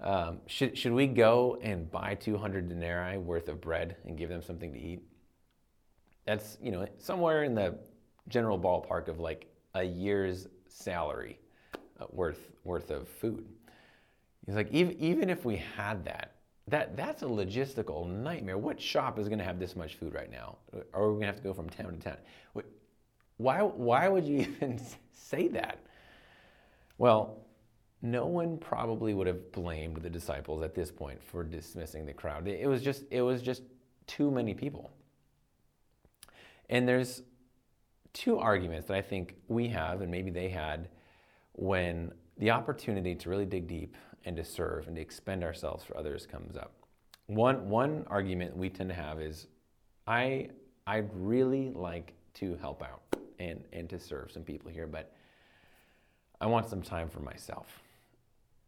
um, 0.00 0.38
should, 0.46 0.78
should 0.78 0.92
we 0.92 1.06
go 1.06 1.58
and 1.60 1.90
buy 1.90 2.14
200 2.14 2.66
denarii 2.66 3.18
worth 3.18 3.48
of 3.48 3.60
bread 3.60 3.96
and 4.06 4.16
give 4.16 4.30
them 4.30 4.40
something 4.40 4.72
to 4.72 4.78
eat? 4.78 5.02
That's, 6.24 6.56
you 6.62 6.70
know, 6.70 6.86
somewhere 6.96 7.44
in 7.44 7.54
the 7.54 7.78
general 8.28 8.58
ballpark 8.58 9.08
of 9.08 9.20
like 9.20 9.48
a 9.74 9.82
year's 9.82 10.48
salary 10.66 11.38
uh, 12.00 12.06
worth, 12.10 12.52
worth 12.64 12.90
of 12.90 13.06
food. 13.06 13.44
He's 14.46 14.54
like, 14.54 14.72
even, 14.72 14.98
even 14.98 15.28
if 15.28 15.44
we 15.44 15.56
had 15.76 16.02
that, 16.06 16.36
that, 16.70 16.96
that's 16.96 17.22
a 17.22 17.26
logistical 17.26 18.08
nightmare. 18.08 18.58
What 18.58 18.80
shop 18.80 19.18
is 19.18 19.28
going 19.28 19.38
to 19.38 19.44
have 19.44 19.58
this 19.58 19.76
much 19.76 19.96
food 19.96 20.14
right 20.14 20.30
now? 20.30 20.58
Or 20.72 20.84
are 20.94 21.12
we 21.12 21.14
going 21.14 21.20
to 21.22 21.26
have 21.26 21.36
to 21.36 21.42
go 21.42 21.52
from 21.52 21.68
town 21.68 21.92
to 21.92 21.98
town? 21.98 22.16
Why, 23.36 23.62
why 23.62 24.08
would 24.08 24.24
you 24.24 24.38
even 24.56 24.80
say 25.12 25.48
that? 25.48 25.78
Well, 26.98 27.38
no 28.02 28.26
one 28.26 28.56
probably 28.58 29.14
would 29.14 29.26
have 29.26 29.52
blamed 29.52 29.98
the 29.98 30.10
disciples 30.10 30.62
at 30.62 30.74
this 30.74 30.90
point 30.90 31.22
for 31.22 31.42
dismissing 31.42 32.06
the 32.06 32.12
crowd. 32.12 32.46
It 32.48 32.68
was 32.68 32.82
just, 32.82 33.04
it 33.10 33.22
was 33.22 33.42
just 33.42 33.62
too 34.06 34.30
many 34.30 34.54
people. 34.54 34.90
And 36.68 36.88
there's 36.88 37.22
two 38.12 38.38
arguments 38.38 38.88
that 38.88 38.96
I 38.96 39.02
think 39.02 39.36
we 39.48 39.68
have, 39.68 40.02
and 40.02 40.10
maybe 40.10 40.30
they 40.30 40.48
had, 40.48 40.88
when 41.52 42.12
the 42.38 42.50
opportunity 42.50 43.14
to 43.14 43.28
really 43.28 43.44
dig 43.44 43.68
deep 43.68 43.96
and 44.24 44.36
to 44.36 44.44
serve 44.44 44.86
and 44.86 44.96
to 44.96 45.02
expend 45.02 45.42
ourselves 45.42 45.84
for 45.84 45.96
others 45.96 46.26
comes 46.26 46.56
up. 46.56 46.72
One, 47.26 47.68
one 47.68 48.04
argument 48.08 48.56
we 48.56 48.68
tend 48.68 48.90
to 48.90 48.94
have 48.94 49.20
is 49.20 49.46
I, 50.06 50.48
I'd 50.86 51.10
really 51.14 51.70
like 51.70 52.14
to 52.34 52.56
help 52.56 52.82
out 52.82 53.02
and, 53.38 53.62
and 53.72 53.88
to 53.90 53.98
serve 53.98 54.30
some 54.32 54.42
people 54.42 54.70
here, 54.70 54.86
but 54.86 55.12
I 56.40 56.46
want 56.46 56.68
some 56.68 56.82
time 56.82 57.08
for 57.08 57.20
myself. 57.20 57.66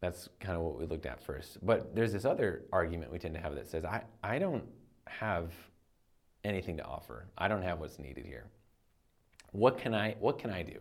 That's 0.00 0.28
kind 0.40 0.56
of 0.56 0.62
what 0.62 0.78
we 0.78 0.86
looked 0.86 1.06
at 1.06 1.22
first. 1.22 1.64
But 1.64 1.94
there's 1.94 2.12
this 2.12 2.24
other 2.24 2.62
argument 2.72 3.12
we 3.12 3.18
tend 3.18 3.34
to 3.34 3.40
have 3.40 3.54
that 3.54 3.68
says, 3.68 3.84
I, 3.84 4.02
I 4.22 4.38
don't 4.38 4.64
have 5.06 5.52
anything 6.44 6.76
to 6.78 6.84
offer. 6.84 7.26
I 7.38 7.48
don't 7.48 7.62
have 7.62 7.78
what's 7.78 7.98
needed 7.98 8.26
here. 8.26 8.46
What 9.52 9.78
can 9.78 9.94
I 9.94 10.16
what 10.18 10.38
can 10.38 10.50
I 10.50 10.62
do? 10.62 10.80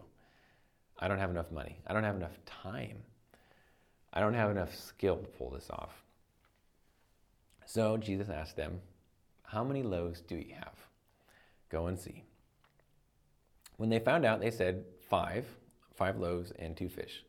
I 0.98 1.08
don't 1.08 1.20
have 1.20 1.30
enough 1.30 1.52
money. 1.52 1.80
I 1.88 1.94
don't 1.94 2.04
have 2.04 2.16
enough 2.16 2.38
time. 2.46 2.98
I 4.14 4.20
don't 4.20 4.34
have 4.34 4.52
enough 4.52 4.76
skill 4.76 5.18
to 5.18 5.28
pull 5.28 5.52
this 5.52 5.70
off. 5.70 6.04
So 7.66 7.98
Jesus 7.98 8.30
asked 8.30 8.58
them, 8.58 8.82
How 9.44 9.64
many 9.64 9.84
loaves 9.84 10.22
do 10.22 10.36
you 10.36 10.56
have? 10.56 10.76
Go 11.70 11.88
and 11.88 11.98
see. 11.98 12.24
When 13.78 13.90
they 13.90 14.00
found 14.00 14.26
out, 14.26 14.42
they 14.42 14.52
said, 14.52 14.84
Five, 15.10 15.46
five 15.96 16.18
loaves 16.18 16.52
and 16.60 16.76
two 16.76 16.90
fish. 16.90 17.24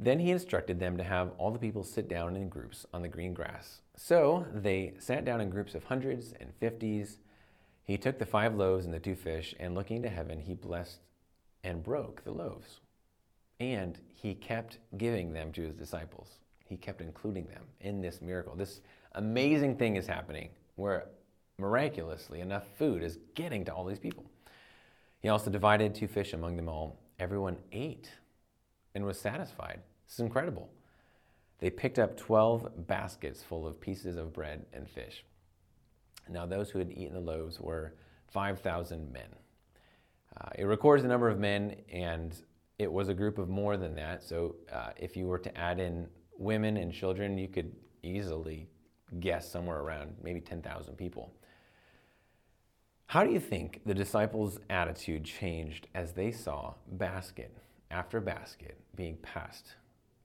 Then 0.00 0.18
he 0.18 0.32
instructed 0.32 0.80
them 0.80 0.96
to 0.96 1.04
have 1.04 1.30
all 1.38 1.52
the 1.52 1.58
people 1.58 1.84
sit 1.84 2.08
down 2.08 2.34
in 2.34 2.48
groups 2.48 2.84
on 2.92 3.02
the 3.02 3.08
green 3.08 3.32
grass. 3.32 3.80
So 3.96 4.46
they 4.52 4.94
sat 4.98 5.24
down 5.24 5.40
in 5.40 5.50
groups 5.50 5.74
of 5.74 5.84
hundreds 5.84 6.32
and 6.40 6.52
fifties. 6.54 7.18
He 7.84 7.96
took 7.96 8.18
the 8.18 8.26
five 8.26 8.56
loaves 8.56 8.84
and 8.84 8.92
the 8.92 8.98
two 8.98 9.14
fish, 9.14 9.54
and 9.60 9.74
looking 9.74 10.02
to 10.02 10.08
heaven, 10.08 10.40
he 10.40 10.54
blessed 10.54 10.98
and 11.62 11.84
broke 11.84 12.24
the 12.24 12.32
loaves. 12.32 12.80
And 13.60 13.98
he 14.14 14.34
kept 14.34 14.78
giving 14.96 15.32
them 15.32 15.52
to 15.52 15.62
his 15.62 15.74
disciples. 15.74 16.38
He 16.64 16.76
kept 16.76 17.00
including 17.00 17.46
them 17.46 17.62
in 17.80 18.00
this 18.00 18.20
miracle. 18.20 18.54
This 18.56 18.80
amazing 19.12 19.76
thing 19.76 19.96
is 19.96 20.06
happening 20.06 20.50
where 20.76 21.06
miraculously 21.58 22.40
enough 22.40 22.64
food 22.78 23.02
is 23.02 23.18
getting 23.34 23.64
to 23.64 23.72
all 23.72 23.84
these 23.84 23.98
people. 23.98 24.24
He 25.20 25.28
also 25.28 25.50
divided 25.50 25.94
two 25.94 26.08
fish 26.08 26.32
among 26.32 26.56
them 26.56 26.68
all. 26.68 26.98
Everyone 27.18 27.56
ate 27.72 28.10
and 28.94 29.04
was 29.04 29.18
satisfied. 29.18 29.80
This 30.06 30.14
is 30.14 30.20
incredible. 30.20 30.68
They 31.60 31.70
picked 31.70 31.98
up 31.98 32.16
12 32.16 32.86
baskets 32.86 33.42
full 33.42 33.66
of 33.66 33.80
pieces 33.80 34.16
of 34.16 34.32
bread 34.32 34.66
and 34.72 34.88
fish. 34.88 35.24
Now, 36.28 36.46
those 36.46 36.70
who 36.70 36.78
had 36.78 36.90
eaten 36.90 37.14
the 37.14 37.20
loaves 37.20 37.60
were 37.60 37.94
5,000 38.28 39.12
men. 39.12 39.28
Uh, 40.36 40.50
it 40.58 40.64
records 40.64 41.02
the 41.02 41.08
number 41.08 41.28
of 41.28 41.38
men, 41.38 41.76
and 41.92 42.34
it 42.78 42.92
was 42.92 43.08
a 43.08 43.14
group 43.14 43.38
of 43.38 43.48
more 43.48 43.76
than 43.76 43.94
that. 43.94 44.22
So, 44.22 44.56
uh, 44.72 44.90
if 44.96 45.16
you 45.16 45.26
were 45.26 45.38
to 45.38 45.56
add 45.56 45.78
in 45.78 46.08
women 46.36 46.76
and 46.76 46.92
children, 46.92 47.38
you 47.38 47.48
could 47.48 47.72
easily 48.02 48.68
guess 49.20 49.50
somewhere 49.50 49.80
around 49.80 50.16
maybe 50.22 50.40
10,000 50.40 50.96
people. 50.96 51.32
How 53.06 53.22
do 53.22 53.30
you 53.30 53.38
think 53.38 53.82
the 53.86 53.94
disciples' 53.94 54.58
attitude 54.70 55.24
changed 55.24 55.86
as 55.94 56.12
they 56.12 56.32
saw 56.32 56.74
basket 56.92 57.56
after 57.90 58.20
basket 58.20 58.80
being 58.96 59.16
passed 59.18 59.76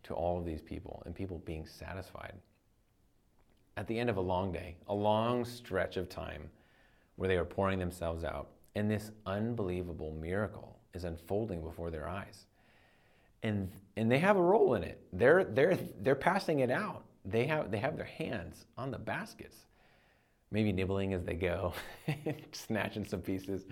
to 0.04 0.14
all 0.14 0.40
of 0.40 0.46
these 0.46 0.62
people 0.62 1.04
and 1.06 1.14
people 1.14 1.40
being 1.46 1.68
satisfied? 1.68 2.34
At 3.78 3.88
the 3.88 4.00
end 4.00 4.10
of 4.10 4.18
a 4.18 4.22
long 4.22 4.52
day, 4.52 4.78
a 4.88 4.94
long 4.94 5.46
stretch 5.46 5.98
of 5.98 6.10
time 6.10 6.50
where 7.16 7.30
they 7.30 7.38
were 7.38 7.46
pouring 7.46 7.80
themselves 7.80 8.24
out, 8.24 8.50
and 8.76 8.90
this 8.90 9.12
unbelievable 9.26 10.12
miracle 10.12 10.79
is 10.94 11.04
unfolding 11.04 11.62
before 11.62 11.90
their 11.90 12.08
eyes. 12.08 12.46
And, 13.44 13.70
and 13.96 14.12
they 14.12 14.20
have 14.20 14.38
a 14.38 14.42
role 14.42 14.74
in 14.76 14.84
it. 14.84 15.02
They're, 15.14 15.44
they're, 15.44 15.78
they're 16.02 16.16
passing 16.16 16.60
it 16.60 16.72
out. 16.72 17.04
They 17.26 17.46
have, 17.46 17.72
they 17.72 17.78
have 17.78 17.96
their 17.96 18.06
hands 18.06 18.66
on 18.78 18.92
the 18.92 18.98
baskets, 18.98 19.56
maybe 20.52 20.72
nibbling 20.72 21.14
as 21.14 21.24
they 21.24 21.36
go, 21.36 21.74
snatching 22.52 23.06
some 23.06 23.22
pieces. 23.22 23.66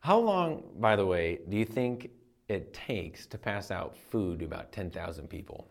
How 0.00 0.18
long, 0.18 0.62
by 0.78 0.96
the 0.96 1.06
way, 1.06 1.40
do 1.48 1.56
you 1.56 1.64
think 1.64 2.10
it 2.48 2.74
takes 2.74 3.26
to 3.26 3.38
pass 3.38 3.70
out 3.70 3.96
food 3.96 4.40
to 4.40 4.44
about 4.44 4.72
10,000 4.72 5.28
people? 5.28 5.68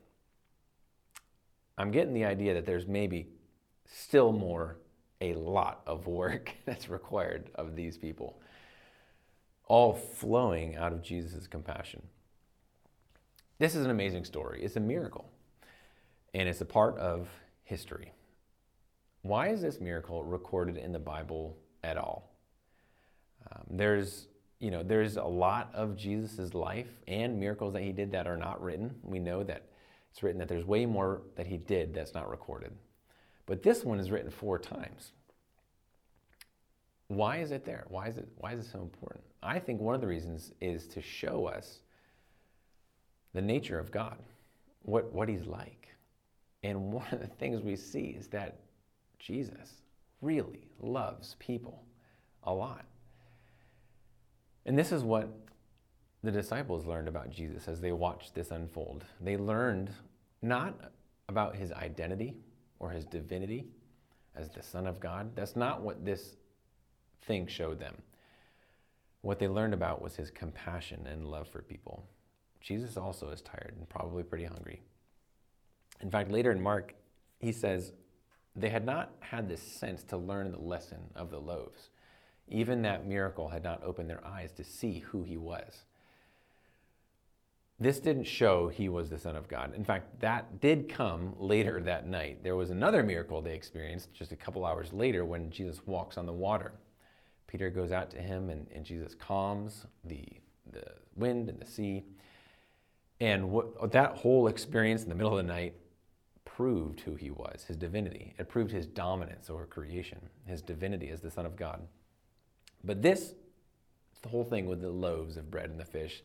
I'm 1.77 1.91
getting 1.91 2.13
the 2.13 2.25
idea 2.25 2.53
that 2.53 2.65
there's 2.65 2.87
maybe 2.87 3.27
still 3.85 4.31
more, 4.31 4.77
a 5.21 5.33
lot 5.33 5.81
of 5.87 6.07
work 6.07 6.53
that's 6.65 6.89
required 6.89 7.49
of 7.55 7.75
these 7.75 7.97
people, 7.97 8.39
all 9.73 9.95
flowing 9.95 10.75
out 10.75 10.93
of 10.93 11.01
Jesus' 11.01 11.47
compassion. 11.47 12.03
This 13.57 13.73
is 13.73 13.83
an 13.83 13.89
amazing 13.89 14.23
story. 14.23 14.61
It's 14.61 14.75
a 14.75 14.79
miracle, 14.79 15.31
and 16.35 16.47
it's 16.47 16.61
a 16.61 16.65
part 16.65 16.95
of 16.99 17.27
history. 17.63 18.11
Why 19.23 19.47
is 19.47 19.63
this 19.63 19.79
miracle 19.81 20.23
recorded 20.23 20.77
in 20.77 20.91
the 20.91 20.99
Bible 20.99 21.57
at 21.83 21.97
all? 21.97 22.35
Um, 23.51 23.63
there's 23.71 24.27
you 24.59 24.69
know, 24.69 24.83
there's 24.83 25.17
a 25.17 25.23
lot 25.23 25.71
of 25.73 25.97
Jesus' 25.97 26.53
life 26.53 26.91
and 27.07 27.39
miracles 27.39 27.73
that 27.73 27.81
he 27.81 27.91
did 27.91 28.11
that 28.11 28.27
are 28.27 28.37
not 28.37 28.61
written. 28.61 28.93
We 29.01 29.17
know 29.17 29.41
that 29.43 29.63
it's 30.11 30.21
written 30.21 30.37
that 30.37 30.47
there's 30.47 30.65
way 30.65 30.85
more 30.85 31.23
that 31.35 31.47
he 31.47 31.57
did 31.57 31.95
that's 31.95 32.13
not 32.13 32.29
recorded. 32.29 32.73
But 33.47 33.63
this 33.63 33.83
one 33.83 33.99
is 33.99 34.11
written 34.11 34.29
four 34.29 34.59
times. 34.59 35.13
Why 37.07 37.37
is 37.37 37.49
it 37.49 37.65
there? 37.65 37.85
Why 37.87 38.07
is 38.07 38.17
it, 38.17 38.27
why 38.37 38.53
is 38.53 38.59
it 38.59 38.71
so 38.71 38.79
important? 38.79 39.23
I 39.43 39.59
think 39.59 39.81
one 39.81 39.95
of 39.95 40.01
the 40.01 40.07
reasons 40.07 40.51
is 40.61 40.87
to 40.87 41.01
show 41.01 41.45
us 41.45 41.79
the 43.33 43.41
nature 43.41 43.77
of 43.77 43.91
God, 43.91 44.17
what, 44.83 45.11
what 45.11 45.27
he's 45.27 45.45
like. 45.45 45.87
And 46.63 46.93
one 46.93 47.07
of 47.11 47.19
the 47.19 47.27
things 47.27 47.61
we 47.61 47.75
see 47.75 48.15
is 48.17 48.27
that 48.29 48.59
Jesus 49.19 49.81
really 50.21 50.67
loves 50.79 51.35
people 51.39 51.83
a 52.43 52.53
lot. 52.53 52.85
And 54.65 54.77
this 54.77 54.91
is 54.91 55.03
what 55.03 55.29
the 56.23 56.31
disciples 56.31 56.85
learned 56.85 57.09
about 57.09 57.29
Jesus 57.29 57.67
as 57.67 57.81
they 57.81 57.91
watched 57.91 58.33
this 58.33 58.51
unfold. 58.51 59.03
They 59.19 59.35
learned 59.35 59.89
not 60.41 60.91
about 61.27 61.55
his 61.55 61.73
identity 61.73 62.37
or 62.79 62.89
his 62.91 63.05
divinity 63.05 63.65
as 64.35 64.49
the 64.49 64.63
Son 64.63 64.87
of 64.87 64.99
God. 64.99 65.35
That's 65.35 65.55
not 65.55 65.81
what 65.81 66.05
this 66.05 66.37
thing 67.23 67.47
showed 67.47 67.79
them. 67.79 67.95
What 69.23 69.39
they 69.39 69.47
learned 69.47 69.73
about 69.73 70.01
was 70.01 70.17
his 70.17 70.29
compassion 70.29 71.07
and 71.09 71.31
love 71.31 71.47
for 71.47 71.61
people. 71.61 72.05
Jesus 72.59 72.97
also 72.97 73.29
is 73.29 73.41
tired 73.41 73.73
and 73.77 73.87
probably 73.87 74.21
pretty 74.21 74.43
hungry. 74.43 74.81
In 76.01 76.11
fact, 76.11 76.29
later 76.29 76.51
in 76.51 76.61
Mark, 76.61 76.93
he 77.39 77.53
says, 77.53 77.93
they 78.53 78.67
had 78.67 78.85
not 78.85 79.13
had 79.21 79.47
the 79.47 79.55
sense 79.55 80.03
to 80.03 80.17
learn 80.17 80.51
the 80.51 80.59
lesson 80.59 81.09
of 81.15 81.31
the 81.31 81.39
loaves. 81.39 81.89
Even 82.49 82.81
that 82.81 83.07
miracle 83.07 83.47
had 83.47 83.63
not 83.63 83.81
opened 83.81 84.09
their 84.09 84.27
eyes 84.27 84.51
to 84.57 84.63
see 84.65 84.99
who 84.99 85.23
he 85.23 85.37
was. 85.37 85.85
This 87.79 88.01
didn't 88.01 88.25
show 88.25 88.67
he 88.67 88.89
was 88.89 89.09
the 89.09 89.17
Son 89.17 89.37
of 89.37 89.47
God. 89.47 89.73
In 89.73 89.85
fact, 89.85 90.19
that 90.19 90.59
did 90.59 90.89
come 90.89 91.33
later 91.39 91.79
that 91.79 92.07
night. 92.07 92.43
There 92.43 92.57
was 92.57 92.71
another 92.71 93.03
miracle 93.03 93.41
they 93.41 93.55
experienced 93.55 94.13
just 94.13 94.33
a 94.33 94.37
couple 94.37 94.65
hours 94.65 94.91
later 94.91 95.23
when 95.23 95.49
Jesus 95.49 95.79
walks 95.87 96.17
on 96.17 96.25
the 96.25 96.33
water. 96.33 96.73
Peter 97.53 97.69
goes 97.69 97.91
out 97.91 98.09
to 98.09 98.17
him, 98.17 98.49
and, 98.49 98.65
and 98.73 98.83
Jesus 98.83 99.13
calms 99.13 99.85
the, 100.03 100.25
the 100.71 100.83
wind 101.15 101.49
and 101.49 101.59
the 101.59 101.67
sea. 101.67 102.03
And 103.21 103.51
what, 103.51 103.91
that 103.91 104.17
whole 104.17 104.47
experience 104.47 105.03
in 105.03 105.09
the 105.09 105.13
middle 105.13 105.37
of 105.37 105.37
the 105.37 105.53
night 105.53 105.75
proved 106.45 107.01
who 107.01 107.13
he 107.13 107.29
was, 107.29 107.65
his 107.67 107.77
divinity. 107.77 108.33
It 108.39 108.49
proved 108.49 108.71
his 108.71 108.87
dominance 108.87 109.51
over 109.51 109.67
creation, 109.67 110.17
his 110.47 110.63
divinity 110.63 111.09
as 111.09 111.21
the 111.21 111.29
Son 111.29 111.45
of 111.45 111.55
God. 111.55 111.81
But 112.83 113.03
this, 113.03 113.35
the 114.23 114.29
whole 114.29 114.43
thing 114.43 114.65
with 114.65 114.81
the 114.81 114.89
loaves 114.89 115.37
of 115.37 115.51
bread 115.51 115.69
and 115.69 115.79
the 115.79 115.85
fish, 115.85 116.23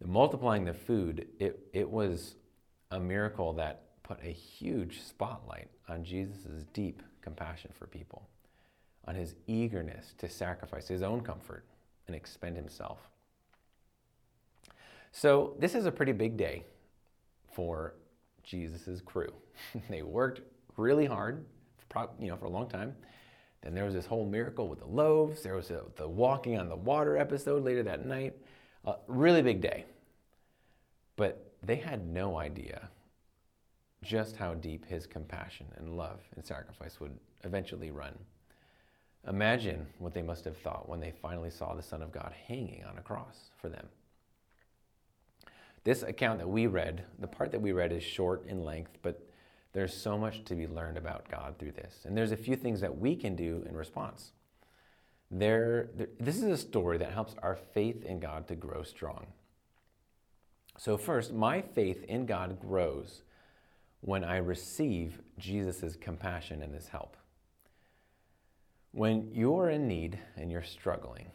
the 0.00 0.08
multiplying 0.08 0.64
the 0.64 0.72
food, 0.72 1.28
it, 1.38 1.68
it 1.74 1.90
was 1.90 2.36
a 2.90 2.98
miracle 2.98 3.52
that 3.52 4.02
put 4.02 4.18
a 4.24 4.30
huge 4.30 5.02
spotlight 5.02 5.68
on 5.86 6.02
Jesus' 6.02 6.64
deep 6.72 7.02
compassion 7.20 7.72
for 7.78 7.86
people, 7.86 8.26
on 9.06 9.14
his 9.14 9.34
eagerness 9.46 10.14
to 10.18 10.28
sacrifice 10.28 10.88
his 10.88 11.02
own 11.02 11.20
comfort 11.20 11.64
and 12.06 12.14
expend 12.14 12.56
himself. 12.56 13.08
So, 15.12 15.56
this 15.58 15.74
is 15.74 15.86
a 15.86 15.92
pretty 15.92 16.12
big 16.12 16.36
day 16.36 16.64
for 17.52 17.94
Jesus' 18.42 19.00
crew. 19.00 19.32
they 19.90 20.02
worked 20.02 20.40
really 20.76 21.06
hard, 21.06 21.44
you 22.18 22.28
know, 22.28 22.36
for 22.36 22.46
a 22.46 22.50
long 22.50 22.68
time. 22.68 22.94
Then 23.62 23.74
there 23.74 23.84
was 23.84 23.94
this 23.94 24.06
whole 24.06 24.24
miracle 24.24 24.68
with 24.68 24.78
the 24.78 24.86
loaves. 24.86 25.42
There 25.42 25.54
was 25.54 25.70
a, 25.70 25.82
the 25.96 26.08
walking 26.08 26.58
on 26.58 26.68
the 26.68 26.76
water 26.76 27.16
episode 27.16 27.64
later 27.64 27.82
that 27.82 28.06
night. 28.06 28.34
A 28.84 28.94
really 29.06 29.42
big 29.42 29.60
day. 29.60 29.84
But 31.16 31.52
they 31.62 31.76
had 31.76 32.06
no 32.06 32.38
idea 32.38 32.88
just 34.02 34.36
how 34.36 34.54
deep 34.54 34.86
his 34.86 35.06
compassion 35.06 35.66
and 35.76 35.96
love 35.96 36.20
and 36.34 36.44
sacrifice 36.44 36.98
would 37.00 37.18
eventually 37.44 37.90
run. 37.90 38.18
Imagine 39.28 39.86
what 39.98 40.14
they 40.14 40.22
must 40.22 40.44
have 40.44 40.56
thought 40.56 40.88
when 40.88 41.00
they 41.00 41.12
finally 41.22 41.50
saw 41.50 41.74
the 41.74 41.82
Son 41.82 42.02
of 42.02 42.12
God 42.12 42.32
hanging 42.46 42.84
on 42.84 42.96
a 42.96 43.02
cross 43.02 43.50
for 43.60 43.68
them. 43.68 43.86
This 45.84 46.02
account 46.02 46.38
that 46.38 46.48
we 46.48 46.66
read, 46.66 47.04
the 47.18 47.26
part 47.26 47.50
that 47.52 47.60
we 47.60 47.72
read 47.72 47.92
is 47.92 48.02
short 48.02 48.46
in 48.46 48.64
length, 48.64 48.98
but 49.02 49.26
there's 49.72 49.94
so 49.94 50.18
much 50.18 50.44
to 50.44 50.54
be 50.54 50.66
learned 50.66 50.98
about 50.98 51.30
God 51.30 51.56
through 51.58 51.72
this. 51.72 52.04
And 52.04 52.16
there's 52.16 52.32
a 52.32 52.36
few 52.36 52.56
things 52.56 52.80
that 52.80 52.98
we 52.98 53.14
can 53.14 53.36
do 53.36 53.64
in 53.68 53.76
response. 53.76 54.32
There, 55.30 55.90
there, 55.96 56.08
this 56.18 56.36
is 56.36 56.44
a 56.44 56.56
story 56.56 56.98
that 56.98 57.12
helps 57.12 57.34
our 57.42 57.56
faith 57.56 58.04
in 58.04 58.18
God 58.18 58.48
to 58.48 58.56
grow 58.56 58.82
strong. 58.82 59.28
So, 60.76 60.96
first, 60.96 61.32
my 61.32 61.60
faith 61.60 62.02
in 62.04 62.26
God 62.26 62.58
grows 62.60 63.22
when 64.00 64.24
I 64.24 64.38
receive 64.38 65.20
Jesus' 65.38 65.96
compassion 66.00 66.62
and 66.62 66.74
his 66.74 66.88
help. 66.88 67.16
When 68.92 69.30
you're 69.32 69.70
in 69.70 69.86
need 69.86 70.18
and 70.36 70.50
you're 70.50 70.64
struggling, 70.64 71.30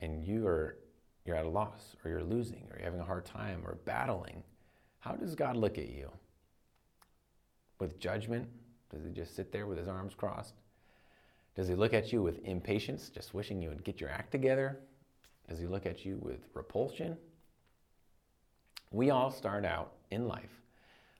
and 0.00 0.24
you 0.24 0.46
are 0.46 0.78
you're 1.24 1.36
at 1.36 1.46
a 1.46 1.50
loss 1.50 1.96
or 2.04 2.10
you're 2.10 2.22
losing 2.22 2.66
or 2.70 2.76
you're 2.76 2.84
having 2.84 3.00
a 3.00 3.04
hard 3.04 3.24
time 3.24 3.62
or 3.64 3.76
battling, 3.84 4.42
how 4.98 5.12
does 5.12 5.34
God 5.34 5.56
look 5.56 5.78
at 5.78 5.88
you? 5.88 6.10
With 7.78 7.98
judgment? 7.98 8.48
Does 8.90 9.04
he 9.04 9.10
just 9.10 9.34
sit 9.34 9.50
there 9.50 9.66
with 9.66 9.78
his 9.78 9.88
arms 9.88 10.14
crossed? 10.14 10.54
Does 11.56 11.68
he 11.68 11.74
look 11.74 11.94
at 11.94 12.12
you 12.12 12.22
with 12.22 12.44
impatience, 12.44 13.08
just 13.08 13.32
wishing 13.32 13.62
you 13.62 13.68
would 13.68 13.84
get 13.84 14.00
your 14.00 14.10
act 14.10 14.32
together? 14.32 14.80
Does 15.48 15.58
he 15.58 15.66
look 15.66 15.86
at 15.86 16.04
you 16.04 16.18
with 16.20 16.40
repulsion? 16.52 17.16
We 18.90 19.10
all 19.10 19.30
start 19.30 19.64
out 19.64 19.92
in 20.10 20.28
life 20.28 20.62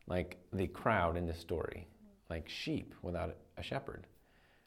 like 0.06 0.38
the 0.52 0.66
crowd 0.66 1.16
in 1.16 1.26
this 1.26 1.38
story, 1.38 1.86
like 2.28 2.48
sheep 2.48 2.94
without 3.02 3.36
a 3.56 3.62
shepherd. 3.62 4.06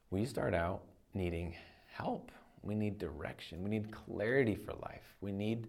We 0.09 0.25
start 0.25 0.53
out 0.53 0.83
needing 1.13 1.55
help. 1.93 2.31
We 2.61 2.75
need 2.75 2.97
direction. 2.97 3.63
We 3.63 3.69
need 3.69 3.91
clarity 3.91 4.55
for 4.55 4.73
life. 4.73 5.15
We 5.21 5.31
need 5.31 5.67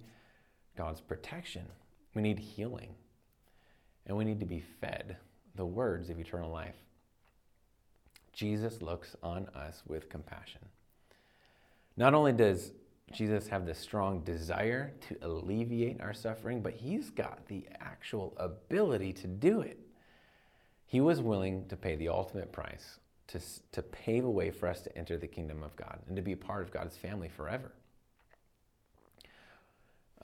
God's 0.77 1.01
protection. 1.01 1.65
We 2.15 2.23
need 2.23 2.39
healing. 2.39 2.95
And 4.07 4.17
we 4.17 4.25
need 4.25 4.41
to 4.41 4.47
be 4.47 4.63
fed 4.81 5.17
the 5.55 5.67
words 5.67 6.09
of 6.09 6.19
eternal 6.19 6.51
life. 6.51 6.77
Jesus 8.33 8.81
looks 8.81 9.17
on 9.23 9.49
us 9.55 9.83
with 9.87 10.09
compassion. 10.09 10.61
Not 11.97 12.15
only 12.15 12.33
does 12.33 12.73
Jesus 13.13 13.49
have 13.49 13.67
the 13.67 13.75
strong 13.75 14.21
desire 14.21 14.93
to 15.09 15.17
alleviate 15.23 16.01
our 16.01 16.15
suffering, 16.15 16.63
but 16.63 16.75
he's 16.75 17.11
got 17.11 17.47
the 17.49 17.67
actual 17.81 18.35
ability 18.37 19.13
to 19.15 19.27
do 19.27 19.61
it. 19.61 19.81
He 20.87 21.01
was 21.01 21.21
willing 21.21 21.67
to 21.69 21.77
pay 21.77 21.97
the 21.97 22.09
ultimate 22.09 22.53
price 22.53 22.99
to, 23.29 23.41
to 23.73 23.83
pave 23.83 24.25
a 24.25 24.31
way 24.31 24.51
for 24.51 24.69
us 24.69 24.81
to 24.83 24.99
enter 24.99 25.17
the 25.17 25.27
kingdom 25.27 25.63
of 25.63 25.77
God 25.77 26.01
and 26.07 26.17
to 26.17 26.23
be 26.23 26.33
a 26.33 26.37
part 26.37 26.63
of 26.63 26.71
God's 26.71 26.97
family 26.97 27.29
forever. 27.29 27.73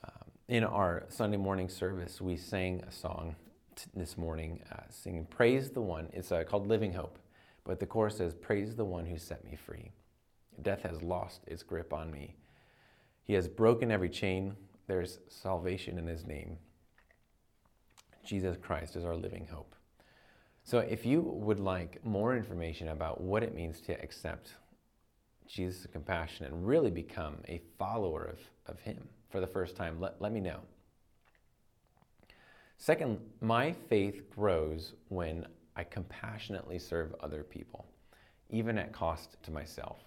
Um, 0.03 0.31
in 0.47 0.63
our 0.63 1.05
Sunday 1.07 1.37
morning 1.37 1.69
service, 1.69 2.19
we 2.19 2.35
sang 2.35 2.83
a 2.87 2.91
song 2.91 3.35
t- 3.75 3.85
this 3.95 4.17
morning, 4.17 4.59
uh, 4.71 4.81
singing 4.89 5.25
Praise 5.25 5.69
the 5.69 5.81
One. 5.81 6.09
It's 6.13 6.31
uh, 6.31 6.43
called 6.43 6.67
Living 6.67 6.93
Hope, 6.93 7.19
but 7.63 7.79
the 7.79 7.85
chorus 7.85 8.17
says, 8.17 8.33
Praise 8.33 8.75
the 8.75 8.85
One 8.85 9.05
who 9.05 9.17
set 9.17 9.45
me 9.45 9.55
free. 9.55 9.91
Death 10.61 10.81
has 10.81 11.03
lost 11.03 11.41
its 11.47 11.61
grip 11.61 11.93
on 11.93 12.09
me. 12.09 12.35
He 13.23 13.33
has 13.33 13.47
broken 13.47 13.91
every 13.91 14.09
chain. 14.09 14.55
There's 14.87 15.19
salvation 15.29 15.99
in 15.99 16.07
his 16.07 16.25
name. 16.25 16.57
Jesus 18.23 18.57
Christ 18.59 18.95
is 18.95 19.05
our 19.05 19.15
living 19.15 19.47
hope. 19.51 19.75
So, 20.67 20.79
if 20.79 21.05
you 21.05 21.21
would 21.21 21.59
like 21.59 22.03
more 22.03 22.35
information 22.35 22.87
about 22.87 23.21
what 23.21 23.43
it 23.43 23.53
means 23.53 23.79
to 23.81 23.93
accept 24.01 24.55
Jesus' 25.45 25.85
compassion 25.91 26.47
and 26.47 26.67
really 26.67 26.89
become 26.89 27.37
a 27.47 27.61
follower 27.77 28.23
of, 28.25 28.39
of 28.65 28.79
him 28.79 29.07
for 29.29 29.39
the 29.39 29.45
first 29.45 29.75
time, 29.75 30.01
let, 30.01 30.19
let 30.19 30.31
me 30.31 30.39
know. 30.39 30.61
Second, 32.79 33.19
my 33.41 33.73
faith 33.73 34.27
grows 34.35 34.93
when 35.09 35.45
I 35.75 35.83
compassionately 35.83 36.79
serve 36.79 37.13
other 37.19 37.43
people, 37.43 37.85
even 38.49 38.79
at 38.79 38.91
cost 38.91 39.37
to 39.43 39.51
myself. 39.51 39.99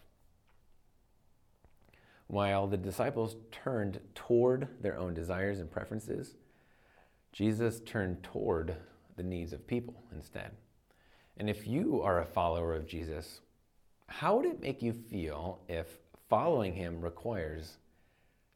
While 2.27 2.66
the 2.66 2.77
disciples 2.77 3.37
turned 3.53 4.01
toward 4.16 4.66
their 4.83 4.99
own 4.99 5.14
desires 5.14 5.61
and 5.61 5.71
preferences, 5.71 6.35
Jesus 7.33 7.81
turned 7.87 8.25
toward 8.25 8.77
the 9.19 9.23
needs 9.23 9.53
of 9.53 9.67
people 9.67 10.03
instead. 10.15 10.53
And 11.37 11.51
if 11.51 11.67
you 11.67 12.01
are 12.01 12.21
a 12.21 12.25
follower 12.25 12.75
of 12.75 12.87
Jesus, 12.87 13.41
how 14.07 14.37
would 14.37 14.47
it 14.47 14.63
make 14.63 14.81
you 14.81 14.95
feel 14.95 15.61
if 15.69 15.87
following 16.31 16.73
him 16.73 17.03
requires 17.03 17.77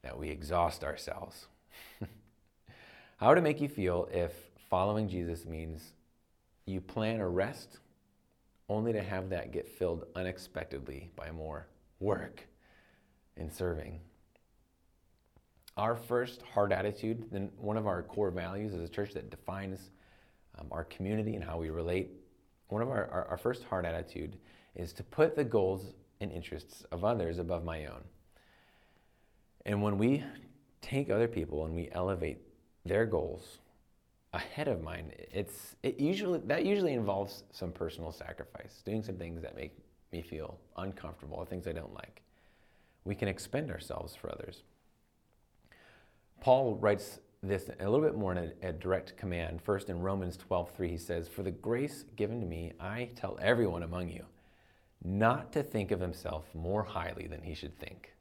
that 0.02 0.18
we 0.18 0.30
exhaust 0.30 0.82
ourselves? 0.82 1.46
how 3.18 3.28
would 3.28 3.38
it 3.38 3.42
make 3.42 3.60
you 3.60 3.68
feel 3.68 4.08
if 4.10 4.32
following 4.70 5.08
Jesus 5.08 5.44
means 5.44 5.92
you 6.64 6.80
plan 6.80 7.20
a 7.20 7.28
rest 7.28 7.78
only 8.70 8.94
to 8.94 9.02
have 9.02 9.28
that 9.28 9.52
get 9.52 9.68
filled 9.68 10.06
unexpectedly 10.16 11.10
by 11.14 11.30
more 11.30 11.66
work? 12.00 12.46
in 13.36 13.50
serving. 13.50 14.00
Our 15.76 15.96
first 15.96 16.42
hard 16.54 16.72
attitude, 16.72 17.30
then 17.30 17.50
one 17.56 17.76
of 17.76 17.86
our 17.86 18.02
core 18.02 18.30
values 18.30 18.74
as 18.74 18.82
a 18.82 18.88
church 18.88 19.14
that 19.14 19.30
defines 19.30 19.90
um, 20.58 20.66
our 20.70 20.84
community 20.84 21.34
and 21.34 21.44
how 21.44 21.58
we 21.58 21.70
relate, 21.70 22.10
one 22.68 22.82
of 22.82 22.88
our, 22.88 23.08
our, 23.10 23.26
our 23.28 23.36
first 23.36 23.64
heart 23.64 23.84
attitude 23.84 24.36
is 24.74 24.92
to 24.94 25.02
put 25.02 25.36
the 25.36 25.44
goals 25.44 25.94
and 26.20 26.32
interests 26.32 26.84
of 26.92 27.04
others 27.04 27.38
above 27.38 27.64
my 27.64 27.86
own. 27.86 28.02
And 29.66 29.82
when 29.82 29.98
we 29.98 30.24
take 30.80 31.10
other 31.10 31.28
people 31.28 31.64
and 31.64 31.74
we 31.74 31.88
elevate 31.92 32.38
their 32.84 33.06
goals 33.06 33.58
ahead 34.32 34.66
of 34.68 34.82
mine, 34.82 35.12
it's 35.30 35.76
it 35.82 36.00
usually 36.00 36.40
that 36.46 36.64
usually 36.64 36.94
involves 36.94 37.44
some 37.52 37.70
personal 37.70 38.10
sacrifice, 38.12 38.82
doing 38.84 39.02
some 39.02 39.16
things 39.16 39.42
that 39.42 39.54
make 39.54 39.76
me 40.10 40.22
feel 40.22 40.58
uncomfortable, 40.76 41.36
or 41.36 41.46
things 41.46 41.66
I 41.66 41.72
don't 41.72 41.94
like 41.94 42.22
we 43.04 43.14
can 43.14 43.28
expend 43.28 43.70
ourselves 43.70 44.14
for 44.14 44.30
others. 44.30 44.62
Paul 46.40 46.76
writes 46.76 47.18
this 47.42 47.68
a 47.80 47.88
little 47.88 48.06
bit 48.06 48.16
more 48.16 48.32
in 48.32 48.52
a, 48.62 48.68
a 48.68 48.72
direct 48.72 49.16
command. 49.16 49.60
First, 49.60 49.88
in 49.88 50.00
Romans 50.00 50.36
12:3, 50.36 50.90
he 50.90 50.96
says, 50.96 51.28
"For 51.28 51.42
the 51.42 51.50
grace 51.50 52.04
given 52.16 52.40
to 52.40 52.46
me, 52.46 52.72
I 52.78 53.10
tell 53.16 53.38
everyone 53.40 53.82
among 53.82 54.08
you, 54.08 54.26
not 55.02 55.52
to 55.52 55.62
think 55.62 55.90
of 55.90 56.00
himself 56.00 56.54
more 56.54 56.84
highly 56.84 57.26
than 57.26 57.42
he 57.42 57.54
should 57.54 57.78
think. 57.78 58.14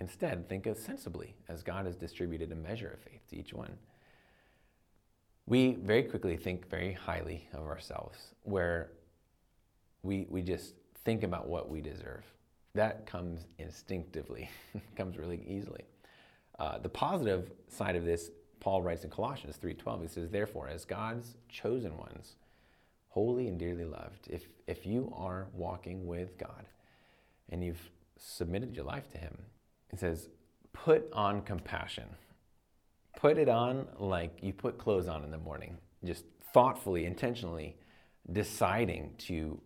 Instead, 0.00 0.48
think 0.48 0.66
of 0.66 0.76
sensibly, 0.76 1.36
as 1.48 1.62
God 1.62 1.86
has 1.86 1.96
distributed 1.96 2.52
a 2.52 2.56
measure 2.56 2.90
of 2.90 3.00
faith 3.00 3.26
to 3.28 3.36
each 3.36 3.52
one." 3.54 3.78
We 5.46 5.76
very 5.76 6.02
quickly 6.02 6.36
think 6.36 6.68
very 6.68 6.92
highly 6.92 7.48
of 7.52 7.66
ourselves, 7.66 8.34
where 8.42 8.90
we, 10.02 10.26
we 10.28 10.42
just 10.42 10.74
think 11.04 11.22
about 11.22 11.46
what 11.46 11.68
we 11.70 11.80
deserve 11.80 12.24
that 12.76 13.06
comes 13.06 13.46
instinctively, 13.58 14.48
comes 14.96 15.16
really 15.16 15.42
easily. 15.48 15.84
Uh, 16.58 16.78
the 16.78 16.88
positive 16.88 17.50
side 17.68 17.96
of 17.96 18.04
this, 18.04 18.30
Paul 18.60 18.82
writes 18.82 19.04
in 19.04 19.10
Colossians 19.10 19.56
3:12. 19.58 20.02
He 20.02 20.08
says, 20.08 20.30
"Therefore, 20.30 20.68
as 20.68 20.84
God's 20.84 21.36
chosen 21.48 21.96
ones, 21.98 22.36
holy 23.08 23.48
and 23.48 23.58
dearly 23.58 23.84
loved, 23.84 24.28
if 24.28 24.48
if 24.66 24.86
you 24.86 25.12
are 25.14 25.48
walking 25.52 26.06
with 26.06 26.38
God, 26.38 26.66
and 27.50 27.62
you've 27.62 27.90
submitted 28.16 28.74
your 28.74 28.84
life 28.84 29.10
to 29.12 29.18
Him, 29.18 29.36
it 29.90 29.98
says, 29.98 30.28
put 30.72 31.10
on 31.12 31.42
compassion. 31.42 32.04
Put 33.16 33.38
it 33.38 33.48
on 33.48 33.86
like 33.98 34.38
you 34.42 34.52
put 34.52 34.78
clothes 34.78 35.08
on 35.08 35.24
in 35.24 35.30
the 35.30 35.38
morning, 35.38 35.78
just 36.04 36.24
thoughtfully, 36.52 37.06
intentionally, 37.06 37.76
deciding 38.32 39.14
to 39.18 39.60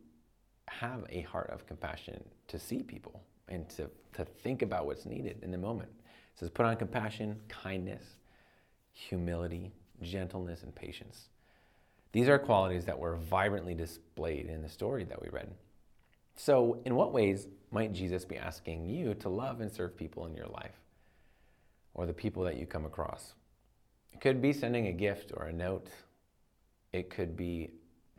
have 0.68 1.04
a 1.10 1.22
heart 1.22 1.50
of 1.50 1.66
compassion 1.66 2.22
to 2.46 2.58
see 2.58 2.82
people 2.82 3.22
and 3.48 3.68
to, 3.70 3.90
to 4.14 4.24
think 4.24 4.62
about 4.62 4.86
what's 4.86 5.04
needed 5.04 5.38
in 5.42 5.50
the 5.50 5.58
moment. 5.58 5.90
It 6.40 6.44
says, 6.44 6.50
put 6.50 6.64
on 6.64 6.76
compassion, 6.76 7.38
kindness, 7.48 8.02
humility, 8.92 9.72
gentleness, 10.00 10.62
and 10.62 10.74
patience. 10.74 11.28
These 12.12 12.28
are 12.28 12.38
qualities 12.38 12.86
that 12.86 12.98
were 12.98 13.16
vibrantly 13.16 13.74
displayed 13.74 14.46
in 14.46 14.62
the 14.62 14.68
story 14.68 15.04
that 15.04 15.20
we 15.20 15.28
read. 15.28 15.50
So, 16.36 16.80
in 16.86 16.94
what 16.94 17.12
ways 17.12 17.46
might 17.70 17.92
Jesus 17.92 18.24
be 18.24 18.38
asking 18.38 18.88
you 18.88 19.12
to 19.14 19.28
love 19.28 19.60
and 19.60 19.70
serve 19.70 19.94
people 19.96 20.24
in 20.24 20.34
your 20.34 20.46
life 20.46 20.80
or 21.92 22.06
the 22.06 22.14
people 22.14 22.42
that 22.44 22.56
you 22.56 22.64
come 22.64 22.86
across? 22.86 23.34
It 24.12 24.22
could 24.22 24.40
be 24.40 24.54
sending 24.54 24.86
a 24.86 24.92
gift 24.92 25.32
or 25.36 25.46
a 25.46 25.52
note, 25.52 25.88
it 26.94 27.10
could 27.10 27.36
be 27.36 27.70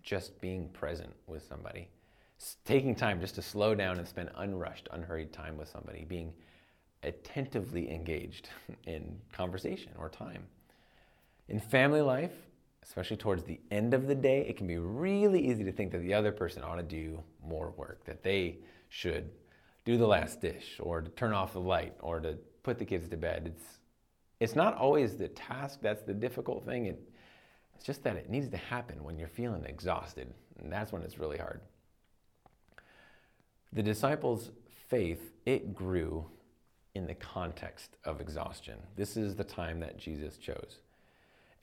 just 0.03 0.39
being 0.39 0.69
present 0.69 1.11
with 1.25 1.43
somebody 1.43 1.87
taking 2.65 2.95
time 2.95 3.21
just 3.21 3.35
to 3.35 3.41
slow 3.41 3.75
down 3.75 3.97
and 3.97 4.07
spend 4.07 4.29
unrushed, 4.37 4.87
unhurried 4.91 5.31
time 5.31 5.57
with 5.57 5.69
somebody, 5.69 6.05
being 6.05 6.33
attentively 7.03 7.91
engaged 7.91 8.49
in 8.85 9.17
conversation 9.31 9.91
or 9.97 10.09
time. 10.09 10.43
In 11.49 11.59
family 11.59 12.01
life, 12.01 12.33
especially 12.83 13.17
towards 13.17 13.43
the 13.43 13.59
end 13.69 13.93
of 13.93 14.07
the 14.07 14.15
day, 14.15 14.45
it 14.47 14.57
can 14.57 14.67
be 14.67 14.77
really 14.77 15.39
easy 15.39 15.63
to 15.63 15.71
think 15.71 15.91
that 15.91 15.99
the 15.99 16.13
other 16.13 16.31
person 16.31 16.63
ought 16.63 16.75
to 16.75 16.83
do 16.83 17.21
more 17.43 17.73
work, 17.77 18.03
that 18.05 18.23
they 18.23 18.57
should 18.89 19.29
do 19.85 19.97
the 19.97 20.05
last 20.07 20.41
dish 20.41 20.77
or 20.79 21.01
to 21.01 21.09
turn 21.11 21.33
off 21.33 21.53
the 21.53 21.59
light 21.59 21.93
or 21.99 22.19
to 22.19 22.37
put 22.63 22.77
the 22.77 22.85
kids 22.85 23.07
to 23.09 23.17
bed. 23.17 23.53
It's, 23.53 23.79
it's 24.39 24.55
not 24.55 24.75
always 24.75 25.15
the 25.15 25.27
task 25.29 25.79
that's 25.81 26.03
the 26.03 26.13
difficult 26.13 26.65
thing. 26.65 26.85
It, 26.85 27.01
it's 27.75 27.85
just 27.85 28.03
that 28.03 28.15
it 28.15 28.29
needs 28.29 28.49
to 28.49 28.57
happen 28.57 29.03
when 29.03 29.17
you're 29.17 29.27
feeling 29.27 29.65
exhausted, 29.65 30.31
and 30.59 30.71
that's 30.71 30.91
when 30.91 31.01
it's 31.01 31.17
really 31.17 31.37
hard. 31.37 31.61
The 33.73 33.81
disciples' 33.81 34.51
faith, 34.87 35.31
it 35.45 35.73
grew 35.73 36.25
in 36.95 37.07
the 37.07 37.15
context 37.15 37.97
of 38.03 38.19
exhaustion. 38.19 38.77
This 38.95 39.15
is 39.17 39.35
the 39.35 39.43
time 39.43 39.79
that 39.79 39.97
Jesus 39.97 40.37
chose. 40.37 40.79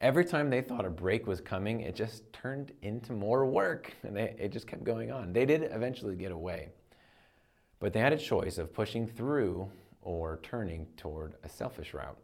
Every 0.01 0.25
time 0.25 0.49
they 0.49 0.63
thought 0.63 0.85
a 0.85 0.91
break 0.91 1.27
was 1.27 1.41
coming, 1.41 1.81
it 1.81 1.97
just 1.97 2.33
turned 2.33 2.73
into 2.83 3.13
more 3.13 3.45
work 3.45 3.93
and 4.05 4.17
they, 4.17 4.35
it 4.39 4.53
just 4.53 4.67
kept 4.67 4.85
going 4.85 5.11
on. 5.11 5.33
They 5.33 5.45
did 5.45 5.65
eventually 5.65 6.15
get 6.15 6.31
away, 6.31 6.69
but 7.81 7.93
they 7.93 8.01
had 8.01 8.13
a 8.13 8.19
choice 8.19 8.59
of 8.59 8.73
pushing 8.73 9.07
through 9.07 9.71
or 10.03 10.39
turning 10.43 10.87
toward 10.97 11.35
a 11.43 11.49
selfish 11.49 11.95
route. 11.95 12.19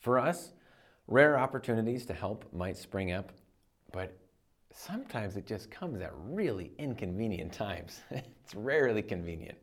For 0.00 0.18
us, 0.18 0.52
rare 1.06 1.38
opportunities 1.38 2.04
to 2.06 2.12
help 2.12 2.44
might 2.52 2.76
spring 2.76 3.12
up, 3.12 3.32
but 3.92 4.18
sometimes 4.72 5.36
it 5.36 5.46
just 5.46 5.70
comes 5.70 6.00
at 6.00 6.10
really 6.14 6.72
inconvenient 6.78 7.52
times. 7.52 8.00
it's 8.10 8.54
rarely 8.54 9.02
convenient. 9.02 9.58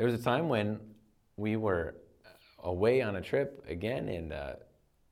There 0.00 0.06
was 0.06 0.18
a 0.18 0.24
time 0.24 0.48
when 0.48 0.80
we 1.36 1.56
were 1.56 1.94
away 2.60 3.02
on 3.02 3.16
a 3.16 3.20
trip 3.20 3.62
again, 3.68 4.08
and 4.08 4.32
uh, 4.32 4.52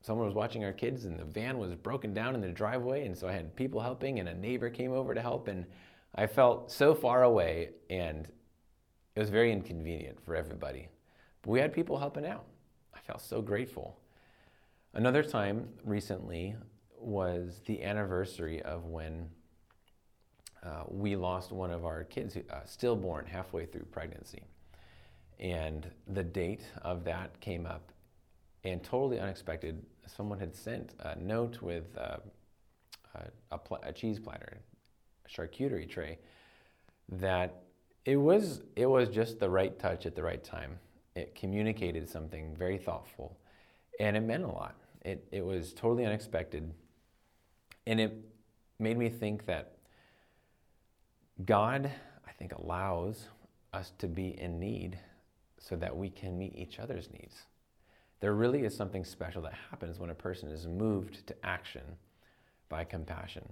someone 0.01 0.24
was 0.24 0.35
watching 0.35 0.64
our 0.64 0.72
kids, 0.72 1.05
and 1.05 1.18
the 1.18 1.27
van 1.27 1.59
was 1.59 1.74
broken 1.74 2.14
down 2.14 2.35
in 2.35 2.40
the 2.40 2.48
driveway, 2.48 3.05
and 3.05 3.14
so 3.14 3.29
I 3.29 3.33
had 3.33 3.55
people 3.55 3.83
helping, 3.83 4.18
and 4.18 4.31
a 4.31 4.35
neighbor 4.35 4.70
came 4.70 4.92
over 4.92 5.12
to 5.12 5.20
help, 5.20 5.46
and 5.46 5.66
I 6.14 6.27
felt 6.27 6.72
so 6.72 6.94
far 6.94 7.24
away, 7.24 7.72
and 7.90 8.29
it 9.14 9.20
was 9.20 9.29
very 9.29 9.53
inconvenient 9.53 10.24
for 10.24 10.35
everybody. 10.35 10.88
But 11.42 11.51
we 11.51 11.61
had 11.61 11.74
people 11.74 11.98
helping 11.98 12.24
out. 12.24 12.46
I 12.94 13.01
felt 13.01 13.20
so 13.20 13.42
grateful. 13.42 14.01
Another 14.94 15.22
time 15.22 15.68
recently 15.85 16.57
was 16.98 17.61
the 17.66 17.83
anniversary 17.85 18.62
of 18.62 18.87
when 18.87 19.29
uh, 20.62 20.85
we 20.88 21.14
lost 21.14 21.53
one 21.53 21.72
of 21.72 21.85
our 21.85 22.05
kids, 22.05 22.38
uh, 22.38 22.64
stillborn, 22.64 23.27
halfway 23.27 23.66
through 23.66 23.85
pregnancy. 23.92 24.44
And 25.40 25.88
the 26.09 26.24
date 26.24 26.62
of 26.83 27.05
that 27.05 27.40
came 27.40 27.66
up, 27.66 27.92
and 28.64 28.83
totally 28.83 29.20
unexpected, 29.20 29.85
someone 30.07 30.38
had 30.38 30.55
sent 30.55 30.94
a 31.01 31.16
note 31.16 31.62
with 31.62 31.96
uh, 31.96 32.16
a, 33.14 33.22
a, 33.53 33.59
pl- 33.59 33.81
a, 33.85 33.92
cheese 33.92 34.18
platter, 34.18 34.59
a 35.24 35.29
charcuterie 35.29 35.88
tray, 35.88 36.18
that 37.09 37.62
it 38.05 38.16
was, 38.16 38.62
it 38.74 38.87
was 38.87 39.09
just 39.09 39.38
the 39.38 39.48
right 39.48 39.79
touch 39.79 40.07
at 40.07 40.16
the 40.16 40.22
right 40.22 40.42
time. 40.42 40.79
It 41.14 41.35
communicated 41.35 42.09
something 42.09 42.57
very 42.57 42.79
thoughtful, 42.79 43.38
and 44.01 44.16
it 44.16 44.20
meant 44.22 44.44
a 44.44 44.48
lot. 44.48 44.74
It, 45.05 45.27
it 45.31 45.44
was 45.44 45.72
totally 45.72 46.05
unexpected, 46.05 46.72
and 47.87 48.01
it 48.01 48.12
made 48.81 48.98
me 48.98 49.09
think 49.09 49.46
that 49.46 49.74
God, 51.44 51.90
I 52.27 52.33
think, 52.33 52.53
allows 52.53 53.27
us 53.72 53.92
to 53.98 54.09
be 54.09 54.40
in 54.40 54.59
need 54.59 54.98
so 55.59 55.77
that 55.77 55.97
we 55.97 56.11
can 56.11 56.38
meet 56.38 56.55
each 56.57 56.79
other's 56.79 57.11
needs. 57.11 57.47
There 58.21 58.35
really 58.35 58.64
is 58.64 58.77
something 58.77 59.05
special 59.05 59.42
that 59.42 59.55
happens 59.71 59.99
when 59.99 60.11
a 60.11 60.14
person 60.14 60.51
is 60.51 60.66
moved 60.66 61.27
to 61.27 61.37
action 61.44 61.83
by 62.68 62.85
compassion. 62.85 63.44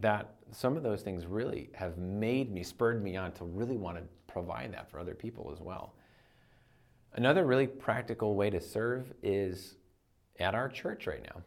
That 0.00 0.34
some 0.52 0.76
of 0.76 0.82
those 0.82 1.02
things 1.02 1.26
really 1.26 1.70
have 1.74 1.96
made 1.96 2.52
me, 2.52 2.62
spurred 2.62 3.02
me 3.02 3.16
on 3.16 3.32
to 3.32 3.44
really 3.44 3.76
want 3.76 3.96
to 3.96 4.02
provide 4.26 4.72
that 4.74 4.90
for 4.90 5.00
other 5.00 5.14
people 5.14 5.50
as 5.52 5.60
well. 5.60 5.94
Another 7.14 7.46
really 7.46 7.66
practical 7.66 8.34
way 8.34 8.50
to 8.50 8.60
serve 8.60 9.12
is 9.22 9.76
at 10.38 10.54
our 10.54 10.68
church 10.68 11.06
right 11.06 11.22
now. 11.22 11.40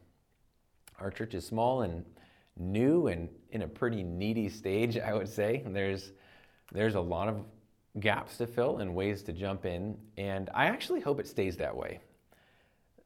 Our 0.99 1.11
church 1.11 1.35
is 1.35 1.45
small 1.45 1.83
and 1.83 2.03
new 2.57 3.07
and 3.07 3.29
in 3.51 3.61
a 3.61 3.67
pretty 3.67 4.03
needy 4.03 4.49
stage, 4.49 4.97
I 5.05 5.13
would 5.13 5.29
say. 5.29 5.63
There's, 5.65 6.11
there's 6.71 6.95
a 6.95 7.01
lot 7.01 7.27
of 7.27 7.45
gaps 7.99 8.37
to 8.37 8.47
fill 8.47 8.77
and 8.77 8.93
ways 8.93 9.23
to 9.23 9.33
jump 9.33 9.65
in. 9.65 9.97
And 10.17 10.49
I 10.53 10.65
actually 10.65 10.99
hope 10.99 11.19
it 11.19 11.27
stays 11.27 11.57
that 11.57 11.75
way. 11.75 11.99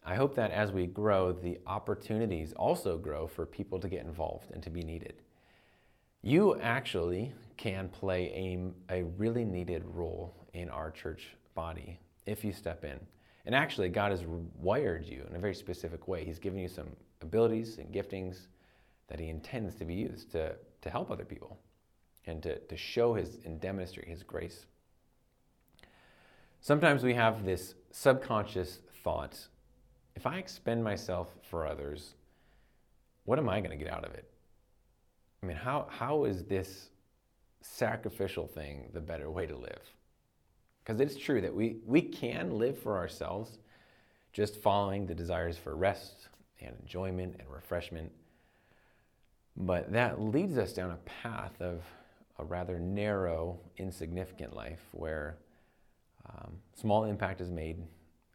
I 0.05 0.15
hope 0.15 0.35
that 0.35 0.51
as 0.51 0.71
we 0.71 0.85
grow, 0.85 1.31
the 1.31 1.59
opportunities 1.65 2.51
also 2.53 2.97
grow 2.97 3.25
for 3.25 3.45
people 3.45 3.79
to 3.79 3.87
get 3.87 4.05
involved 4.05 4.51
and 4.51 4.61
to 4.63 4.69
be 4.69 4.81
needed. 4.81 5.21
You 6.21 6.59
actually 6.59 7.33
can 7.57 7.89
play 7.89 8.71
a, 8.89 8.99
a 8.99 9.03
really 9.17 9.45
needed 9.45 9.83
role 9.85 10.33
in 10.53 10.69
our 10.69 10.91
church 10.91 11.35
body 11.55 11.99
if 12.25 12.43
you 12.43 12.51
step 12.51 12.83
in. 12.83 12.99
And 13.45 13.53
actually, 13.53 13.89
God 13.89 14.11
has 14.11 14.23
wired 14.59 15.05
you 15.05 15.25
in 15.29 15.35
a 15.35 15.39
very 15.39 15.55
specific 15.55 16.07
way. 16.07 16.23
He's 16.23 16.39
given 16.39 16.59
you 16.59 16.69
some 16.69 16.87
abilities 17.21 17.77
and 17.77 17.91
giftings 17.93 18.47
that 19.07 19.19
He 19.19 19.29
intends 19.29 19.75
to 19.75 19.85
be 19.85 19.95
used 19.95 20.31
to, 20.31 20.55
to 20.81 20.89
help 20.89 21.11
other 21.11 21.25
people 21.25 21.57
and 22.25 22.41
to, 22.43 22.57
to 22.59 22.77
show 22.77 23.13
His 23.13 23.39
and 23.45 23.59
demonstrate 23.59 24.07
His 24.07 24.23
grace. 24.23 24.65
Sometimes 26.63 27.03
we 27.03 27.13
have 27.13 27.43
this 27.43 27.75
subconscious 27.91 28.79
thought 29.03 29.37
if 30.15 30.25
I 30.25 30.37
expend 30.37 30.81
myself 30.81 31.35
for 31.49 31.67
others, 31.67 32.13
what 33.25 33.37
am 33.37 33.49
I 33.49 33.59
going 33.59 33.77
to 33.77 33.83
get 33.83 33.91
out 33.91 34.05
of 34.05 34.13
it? 34.13 34.29
I 35.41 35.45
mean, 35.45 35.57
how, 35.57 35.87
how 35.89 36.23
is 36.23 36.45
this 36.45 36.87
sacrificial 37.59 38.47
thing 38.47 38.89
the 38.93 39.01
better 39.01 39.29
way 39.29 39.45
to 39.45 39.57
live? 39.57 39.81
Because 40.85 41.01
it's 41.01 41.17
true 41.17 41.41
that 41.41 41.53
we, 41.53 41.79
we 41.85 42.01
can 42.01 42.57
live 42.57 42.77
for 42.77 42.95
ourselves 42.97 43.57
just 44.31 44.61
following 44.61 45.05
the 45.05 45.15
desires 45.15 45.57
for 45.57 45.75
rest 45.75 46.29
and 46.61 46.73
enjoyment 46.79 47.35
and 47.39 47.49
refreshment. 47.49 48.09
But 49.57 49.91
that 49.91 50.21
leads 50.21 50.57
us 50.57 50.71
down 50.71 50.91
a 50.91 51.23
path 51.23 51.59
of 51.59 51.81
a 52.39 52.45
rather 52.45 52.79
narrow, 52.79 53.59
insignificant 53.75 54.55
life 54.55 54.87
where 54.93 55.35
um, 56.29 56.53
small 56.75 57.05
impact 57.05 57.41
is 57.41 57.51
made, 57.51 57.77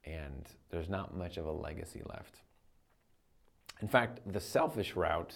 and 0.04 0.48
there's 0.70 0.88
not 0.88 1.16
much 1.16 1.36
of 1.36 1.46
a 1.46 1.52
legacy 1.52 2.02
left. 2.08 2.36
In 3.80 3.88
fact, 3.88 4.20
the 4.26 4.40
selfish 4.40 4.96
route 4.96 5.34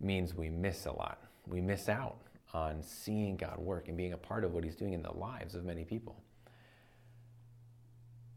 means 0.00 0.34
we 0.34 0.50
miss 0.50 0.86
a 0.86 0.92
lot. 0.92 1.18
We 1.46 1.60
miss 1.60 1.88
out 1.88 2.18
on 2.52 2.82
seeing 2.82 3.36
God 3.36 3.58
work 3.58 3.88
and 3.88 3.96
being 3.96 4.12
a 4.12 4.18
part 4.18 4.44
of 4.44 4.52
what 4.52 4.64
He's 4.64 4.76
doing 4.76 4.92
in 4.92 5.02
the 5.02 5.12
lives 5.12 5.54
of 5.54 5.64
many 5.64 5.84
people. 5.84 6.22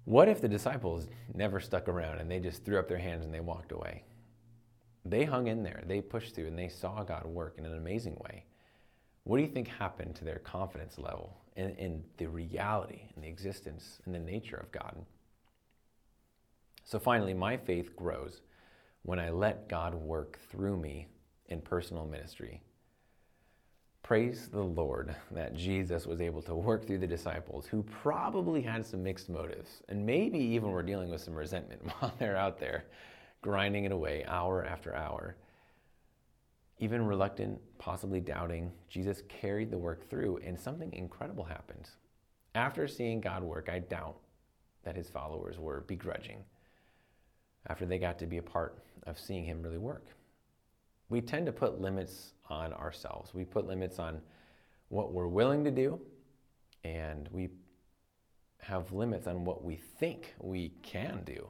What 0.05 0.29
if 0.29 0.39
the 0.39 0.47
disciples 0.47 1.07
never 1.33 1.59
stuck 1.59 1.89
around 1.89 2.19
and 2.19 2.29
they 2.29 2.39
just 2.39 2.63
threw 2.63 2.79
up 2.79 2.87
their 2.87 2.99
hands 2.99 3.25
and 3.25 3.33
they 3.33 3.39
walked 3.39 3.71
away? 3.71 4.03
They 5.03 5.25
hung 5.25 5.47
in 5.47 5.63
there, 5.63 5.83
they 5.85 6.01
pushed 6.01 6.33
through, 6.33 6.47
and 6.47 6.57
they 6.57 6.69
saw 6.69 7.03
God 7.03 7.25
work 7.25 7.55
in 7.57 7.65
an 7.65 7.75
amazing 7.75 8.17
way. 8.23 8.45
What 9.23 9.37
do 9.37 9.43
you 9.43 9.49
think 9.49 9.67
happened 9.67 10.15
to 10.15 10.25
their 10.25 10.39
confidence 10.39 10.97
level 10.97 11.35
in, 11.55 11.71
in 11.71 12.03
the 12.17 12.27
reality 12.27 13.01
and 13.15 13.23
the 13.23 13.27
existence 13.27 13.99
and 14.05 14.13
the 14.13 14.19
nature 14.19 14.57
of 14.57 14.71
God? 14.71 14.95
So 16.83 16.99
finally, 16.99 17.33
my 17.33 17.57
faith 17.57 17.95
grows 17.95 18.41
when 19.01 19.19
I 19.19 19.29
let 19.29 19.67
God 19.67 19.95
work 19.95 20.39
through 20.51 20.77
me 20.77 21.07
in 21.47 21.61
personal 21.61 22.05
ministry. 22.05 22.61
Praise 24.03 24.49
the 24.49 24.61
Lord 24.61 25.15
that 25.31 25.55
Jesus 25.55 26.05
was 26.05 26.21
able 26.21 26.43
to 26.43 26.53
work 26.53 26.85
through 26.85 26.99
the 26.99 27.07
disciples 27.07 27.65
who 27.65 27.81
probably 27.81 28.61
had 28.61 28.85
some 28.85 29.01
mixed 29.01 29.29
motives 29.29 29.81
and 29.89 30.05
maybe 30.05 30.37
even 30.37 30.69
were 30.69 30.83
dealing 30.83 31.09
with 31.09 31.21
some 31.21 31.33
resentment 31.33 31.81
while 31.99 32.13
they're 32.19 32.37
out 32.37 32.59
there 32.59 32.85
grinding 33.41 33.85
it 33.85 33.91
away 33.91 34.23
hour 34.27 34.63
after 34.63 34.95
hour 34.95 35.35
even 36.79 37.05
reluctant, 37.05 37.59
possibly 37.77 38.19
doubting, 38.19 38.71
Jesus 38.89 39.23
carried 39.29 39.71
the 39.71 39.77
work 39.77 40.09
through, 40.09 40.39
and 40.45 40.59
something 40.59 40.91
incredible 40.93 41.45
happened. 41.45 41.89
After 42.53 42.87
seeing 42.87 43.21
God 43.21 43.43
work, 43.43 43.69
I 43.69 43.79
doubt 43.79 44.17
that 44.83 44.95
his 44.95 45.09
followers 45.09 45.57
were 45.57 45.81
begrudging 45.87 46.43
after 47.67 47.85
they 47.85 47.97
got 47.97 48.19
to 48.19 48.27
be 48.27 48.37
a 48.37 48.43
part 48.43 48.83
of 49.03 49.19
seeing 49.19 49.43
him 49.43 49.61
really 49.61 49.77
work. 49.77 50.05
We 51.09 51.21
tend 51.21 51.45
to 51.45 51.51
put 51.51 51.79
limits 51.79 52.33
on 52.49 52.73
ourselves. 52.73 53.33
We 53.33 53.45
put 53.45 53.67
limits 53.67 53.99
on 53.99 54.21
what 54.89 55.13
we're 55.13 55.27
willing 55.27 55.63
to 55.63 55.71
do, 55.71 55.99
and 56.83 57.27
we 57.31 57.49
have 58.59 58.91
limits 58.91 59.27
on 59.27 59.45
what 59.45 59.63
we 59.63 59.75
think 59.75 60.33
we 60.39 60.73
can 60.81 61.21
do. 61.25 61.47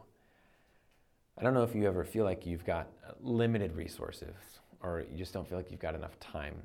I 1.38 1.44
don't 1.44 1.54
know 1.54 1.64
if 1.64 1.76
you 1.76 1.88
ever 1.88 2.04
feel 2.06 2.24
like 2.24 2.46
you've 2.46 2.66
got 2.66 2.88
limited 3.22 3.76
resources 3.76 4.36
or 4.86 5.04
you 5.12 5.18
just 5.18 5.34
don't 5.34 5.48
feel 5.48 5.58
like 5.58 5.72
you've 5.72 5.80
got 5.80 5.96
enough 5.96 6.20
time. 6.20 6.56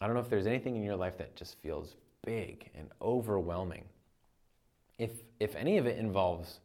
I 0.00 0.06
don't 0.06 0.14
know 0.14 0.20
if 0.20 0.28
there's 0.28 0.46
anything 0.46 0.76
in 0.76 0.82
your 0.82 0.96
life 0.96 1.16
that 1.18 1.36
just 1.36 1.56
feels 1.62 1.94
big 2.24 2.68
and 2.76 2.88
overwhelming. 3.00 3.84
If, 4.98 5.12
if 5.38 5.54
any 5.54 5.78
of 5.78 5.86
it 5.86 5.98
involves 5.98 6.58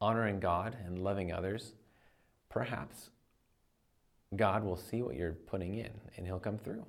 honoring 0.00 0.38
God 0.38 0.76
and 0.84 0.98
loving 0.98 1.32
others, 1.32 1.72
perhaps 2.50 3.10
God 4.36 4.64
will 4.64 4.76
see 4.76 5.02
what 5.02 5.16
you're 5.16 5.32
putting 5.32 5.78
in 5.78 5.90
and 6.16 6.26
he'll 6.26 6.38
come 6.38 6.58
through. 6.58 6.84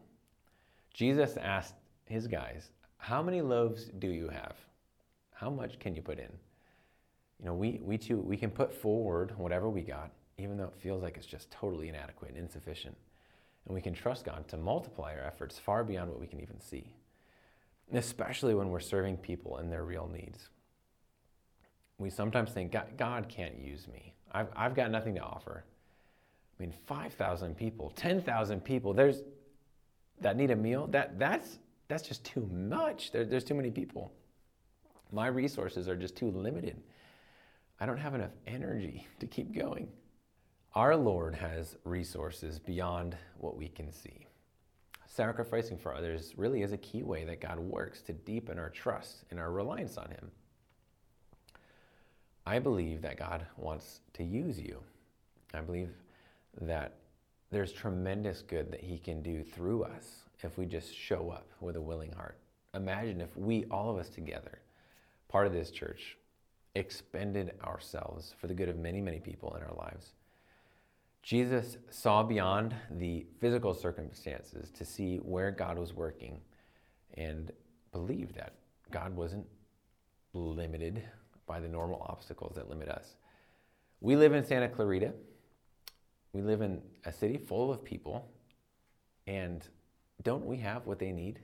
Jesus 0.93 1.38
asked 1.38 1.76
his 2.05 2.28
guys, 2.28 2.69
How 2.97 3.21
many 3.24 3.41
loaves 3.41 3.86
do 3.99 4.07
you 4.07 4.28
have? 4.28 4.55
How 5.32 5.49
much 5.49 5.80
can 5.80 5.95
you 5.95 6.01
put 6.01 6.19
in? 6.19 6.32
You 7.39 7.45
know, 7.45 7.53
we, 7.53 7.80
we 7.84 7.97
too, 7.97 8.19
we 8.19 8.38
can 8.38 8.51
put 8.51 8.74
forward 8.74 9.34
whatever 9.38 9.69
we 9.69 9.82
got, 9.82 10.11
even 10.38 10.57
though 10.57 10.65
it 10.65 10.82
feels 10.82 11.03
like 11.03 11.17
it's 11.17 11.26
just 11.26 11.51
totally 11.51 11.89
inadequate 11.89 12.32
and 12.32 12.39
insufficient. 12.39 12.95
And 13.66 13.74
we 13.74 13.82
can 13.82 13.93
trust 13.93 14.26
God 14.26 14.47
to 14.49 14.57
multiply 14.57 15.14
our 15.14 15.26
efforts 15.26 15.57
far 15.57 15.84
beyond 15.84 16.09
what 16.09 16.20
we 16.20 16.28
can 16.28 16.41
even 16.41 16.59
see, 16.59 16.93
especially 17.93 18.53
when 18.55 18.70
we're 18.70 18.80
serving 18.80 19.18
people 19.18 19.57
in 19.59 19.70
their 19.70 19.84
real 19.84 20.09
needs. 20.11 20.49
We 21.97 22.09
sometimes 22.09 22.51
think, 22.51 22.76
God, 22.97 23.30
can't 23.30 23.57
use 23.57 23.88
me. 23.88 24.14
I've, 24.32 24.47
I've 24.55 24.76
got 24.76 24.91
nothing 24.91 25.16
to 25.16 25.22
offer. 25.22 25.64
I 26.59 26.61
mean, 26.61 26.74
5,000 26.88 27.55
people, 27.55 27.91
10,000 27.95 28.61
people, 28.64 28.93
there's, 28.93 29.22
that 30.22 30.36
need 30.36 30.51
a 30.51 30.55
meal, 30.55 30.88
that, 30.88 31.18
that's, 31.18 31.59
that's 31.88 32.03
just 32.03 32.24
too 32.26 32.49
much. 32.51 33.11
There, 33.11 33.26
there's 33.26 33.43
too 33.43 33.53
many 33.53 33.72
people. 33.72 34.11
My 35.11 35.28
resources 35.28 35.88
are 35.88 35.95
just 35.95 36.16
too 36.16 36.32
limited. 36.32 36.82
I 37.80 37.86
don't 37.86 37.97
have 37.97 38.16
enough 38.16 38.32
energy 38.47 39.07
to 39.20 39.28
keep 39.28 39.53
going. 39.53 39.88
Our 40.76 40.95
Lord 40.95 41.36
has 41.36 41.78
resources 41.84 42.57
beyond 42.57 43.15
what 43.38 43.55
we 43.55 43.67
can 43.67 43.91
see. 43.91 44.26
Sacrificing 45.05 45.78
for 45.78 45.93
others 45.93 46.34
really 46.36 46.63
is 46.63 46.71
a 46.71 46.78
key 46.78 47.03
way 47.03 47.26
that 47.26 47.41
God 47.41 47.59
works 47.59 48.01
to 48.03 48.13
deepen 48.13 48.57
our 48.57 48.71
trust 48.71 49.24
and 49.30 49.39
our 49.39 49.51
reliance 49.51 49.97
on 49.97 50.09
Him. 50.09 50.32
I 52.47 52.57
believe 52.57 53.03
that 53.03 53.19
God 53.19 53.45
wants 53.55 54.01
to 54.13 54.24
use 54.24 54.59
you. 54.59 54.80
I 55.53 55.61
believe 55.61 55.91
that 56.59 56.95
there's 57.51 57.71
tremendous 57.71 58.41
good 58.41 58.71
that 58.71 58.82
He 58.82 58.97
can 58.97 59.21
do 59.21 59.43
through 59.43 59.84
us 59.84 60.24
if 60.39 60.57
we 60.57 60.65
just 60.65 60.91
show 60.91 61.30
up 61.30 61.45
with 61.61 61.76
a 61.76 61.82
willing 61.82 62.13
heart. 62.13 62.39
Imagine 62.74 63.21
if 63.21 63.38
we, 63.38 63.65
all 63.65 63.91
of 63.91 63.97
us 63.97 64.09
together, 64.09 64.57
part 65.28 65.45
of 65.45 65.53
this 65.53 65.69
church, 65.69 66.17
expended 66.74 67.53
ourselves 67.63 68.34
for 68.41 68.47
the 68.47 68.55
good 68.55 68.69
of 68.69 68.80
many, 68.80 69.01
many 69.01 69.19
people 69.19 69.55
in 69.55 69.61
our 69.61 69.76
lives. 69.76 70.13
Jesus 71.24 71.78
saw 71.89 72.21
beyond 72.21 72.76
the 72.91 73.26
physical 73.39 73.74
circumstances 73.74 74.69
to 74.71 74.84
see 74.84 75.17
where 75.17 75.51
God 75.51 75.80
was 75.80 75.93
working 75.93 76.41
and 77.13 77.49
believed 77.93 78.36
that 78.36 78.55
God 78.91 79.15
wasn't 79.15 79.45
limited 80.34 81.01
by 81.47 81.61
the 81.61 81.69
normal 81.69 82.05
obstacles 82.09 82.55
that 82.55 82.69
limit 82.69 82.89
us. 82.89 83.15
We 84.01 84.17
live 84.17 84.34
in 84.34 84.43
Santa 84.43 84.67
Clarita. 84.67 85.13
We 86.34 86.41
live 86.41 86.61
in 86.61 86.82
a 87.05 87.13
city 87.13 87.38
full 87.38 87.71
of 87.71 87.86
people. 87.86 88.30
And 89.26 89.65
don't 90.24 90.45
we 90.45 90.57
have 90.57 90.86
what 90.86 90.99
they 90.99 91.13
need? 91.13 91.39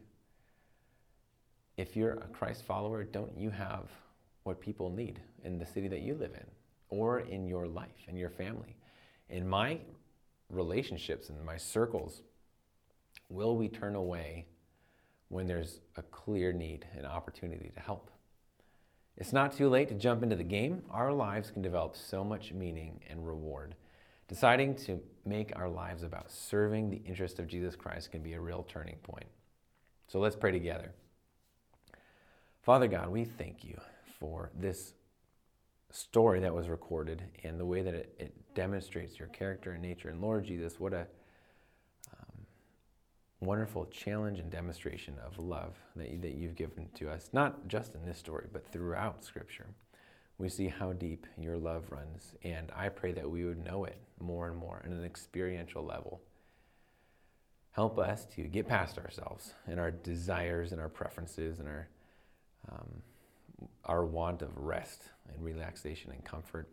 If 1.77 1.95
you're 1.95 2.15
a 2.15 2.27
Christ 2.27 2.65
follower, 2.65 3.05
don't 3.05 3.37
you 3.37 3.49
have 3.49 3.89
what 4.43 4.59
people 4.59 4.89
need 4.89 5.21
in 5.45 5.57
the 5.57 5.65
city 5.65 5.87
that 5.87 6.01
you 6.01 6.15
live 6.15 6.33
in 6.33 6.45
or 6.89 7.21
in 7.21 7.47
your 7.47 7.65
life 7.65 8.05
and 8.09 8.17
your 8.17 8.29
family? 8.29 8.75
In 9.29 9.47
my 9.47 9.79
relationships 10.49 11.29
and 11.29 11.43
my 11.45 11.57
circles, 11.57 12.23
will 13.29 13.55
we 13.55 13.67
turn 13.67 13.95
away 13.95 14.47
when 15.27 15.45
there's 15.45 15.79
a 15.95 16.01
clear 16.01 16.51
need 16.51 16.85
and 16.97 17.05
opportunity 17.05 17.71
to 17.75 17.79
help? 17.79 18.09
It's 19.17 19.33
not 19.33 19.53
too 19.53 19.69
late 19.69 19.89
to 19.89 19.95
jump 19.95 20.23
into 20.23 20.35
the 20.35 20.43
game. 20.43 20.81
Our 20.89 21.11
lives 21.11 21.51
can 21.51 21.61
develop 21.61 21.95
so 21.95 22.23
much 22.23 22.53
meaning 22.53 23.01
and 23.09 23.27
reward. 23.27 23.75
Deciding 24.27 24.75
to 24.75 24.99
make 25.25 25.51
our 25.55 25.69
lives 25.69 26.03
about 26.03 26.31
serving 26.31 26.89
the 26.89 27.01
interest 27.05 27.37
of 27.37 27.47
Jesus 27.47 27.75
Christ 27.75 28.11
can 28.11 28.21
be 28.21 28.33
a 28.33 28.39
real 28.39 28.65
turning 28.67 28.95
point. 29.03 29.27
So 30.07 30.19
let's 30.19 30.35
pray 30.35 30.51
together. 30.51 30.93
Father 32.61 32.87
God, 32.87 33.09
we 33.09 33.25
thank 33.25 33.63
you 33.63 33.79
for 34.19 34.51
this 34.57 34.93
story 35.91 36.39
that 36.41 36.53
was 36.53 36.69
recorded 36.69 37.23
and 37.43 37.59
the 37.59 37.65
way 37.65 37.81
that 37.81 37.93
it, 37.93 38.15
it 38.19 38.55
demonstrates 38.55 39.17
your 39.17 39.27
character 39.29 39.71
and 39.71 39.81
nature. 39.81 40.09
And 40.09 40.21
Lord 40.21 40.45
Jesus, 40.45 40.79
what 40.79 40.93
a 40.93 41.07
wonderful 43.41 43.85
challenge 43.85 44.39
and 44.39 44.51
demonstration 44.51 45.15
of 45.25 45.39
love 45.39 45.75
that, 45.95 46.09
you, 46.09 46.19
that 46.19 46.35
you've 46.35 46.55
given 46.55 46.89
to 46.95 47.09
us, 47.09 47.29
not 47.31 47.67
just 47.67 47.95
in 47.95 48.05
this 48.05 48.17
story, 48.17 48.47
but 48.51 48.69
throughout 48.71 49.23
Scripture. 49.23 49.67
We 50.37 50.49
see 50.49 50.67
how 50.67 50.93
deep 50.93 51.25
your 51.37 51.57
love 51.57 51.85
runs, 51.89 52.33
and 52.43 52.71
I 52.75 52.89
pray 52.89 53.11
that 53.13 53.29
we 53.29 53.45
would 53.45 53.63
know 53.63 53.85
it 53.85 53.97
more 54.19 54.47
and 54.47 54.57
more 54.57 54.81
on 54.85 54.93
an 54.93 55.03
experiential 55.03 55.83
level. 55.83 56.21
Help 57.71 57.99
us 57.99 58.25
to 58.35 58.43
get 58.43 58.67
past 58.67 58.97
ourselves 58.97 59.53
and 59.67 59.79
our 59.79 59.91
desires 59.91 60.71
and 60.71 60.81
our 60.81 60.89
preferences 60.89 61.59
and 61.59 61.67
our, 61.67 61.87
um, 62.71 63.01
our 63.85 64.05
want 64.05 64.41
of 64.41 64.57
rest 64.57 65.03
and 65.33 65.43
relaxation 65.43 66.11
and 66.11 66.23
comfort 66.23 66.69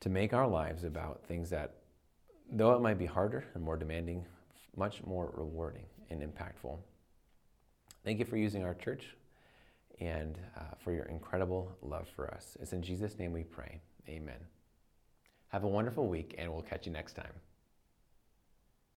to 0.00 0.08
make 0.08 0.32
our 0.32 0.46
lives 0.46 0.84
about 0.84 1.24
things 1.26 1.50
that, 1.50 1.76
though 2.52 2.74
it 2.74 2.82
might 2.82 2.98
be 2.98 3.06
harder 3.06 3.44
and 3.54 3.62
more 3.62 3.76
demanding 3.76 4.24
much 4.76 5.02
more 5.04 5.32
rewarding 5.34 5.86
and 6.10 6.20
impactful. 6.22 6.78
Thank 8.04 8.18
you 8.18 8.24
for 8.24 8.36
using 8.36 8.62
our 8.62 8.74
church 8.74 9.16
and 10.00 10.38
uh, 10.56 10.74
for 10.78 10.92
your 10.92 11.06
incredible 11.06 11.76
love 11.82 12.06
for 12.14 12.32
us. 12.32 12.56
It's 12.60 12.72
in 12.72 12.82
Jesus' 12.82 13.18
name 13.18 13.32
we 13.32 13.42
pray. 13.42 13.80
Amen. 14.08 14.38
Have 15.48 15.64
a 15.64 15.68
wonderful 15.68 16.06
week, 16.06 16.34
and 16.38 16.52
we'll 16.52 16.62
catch 16.62 16.86
you 16.86 16.92
next 16.92 17.14
time. 17.14 17.32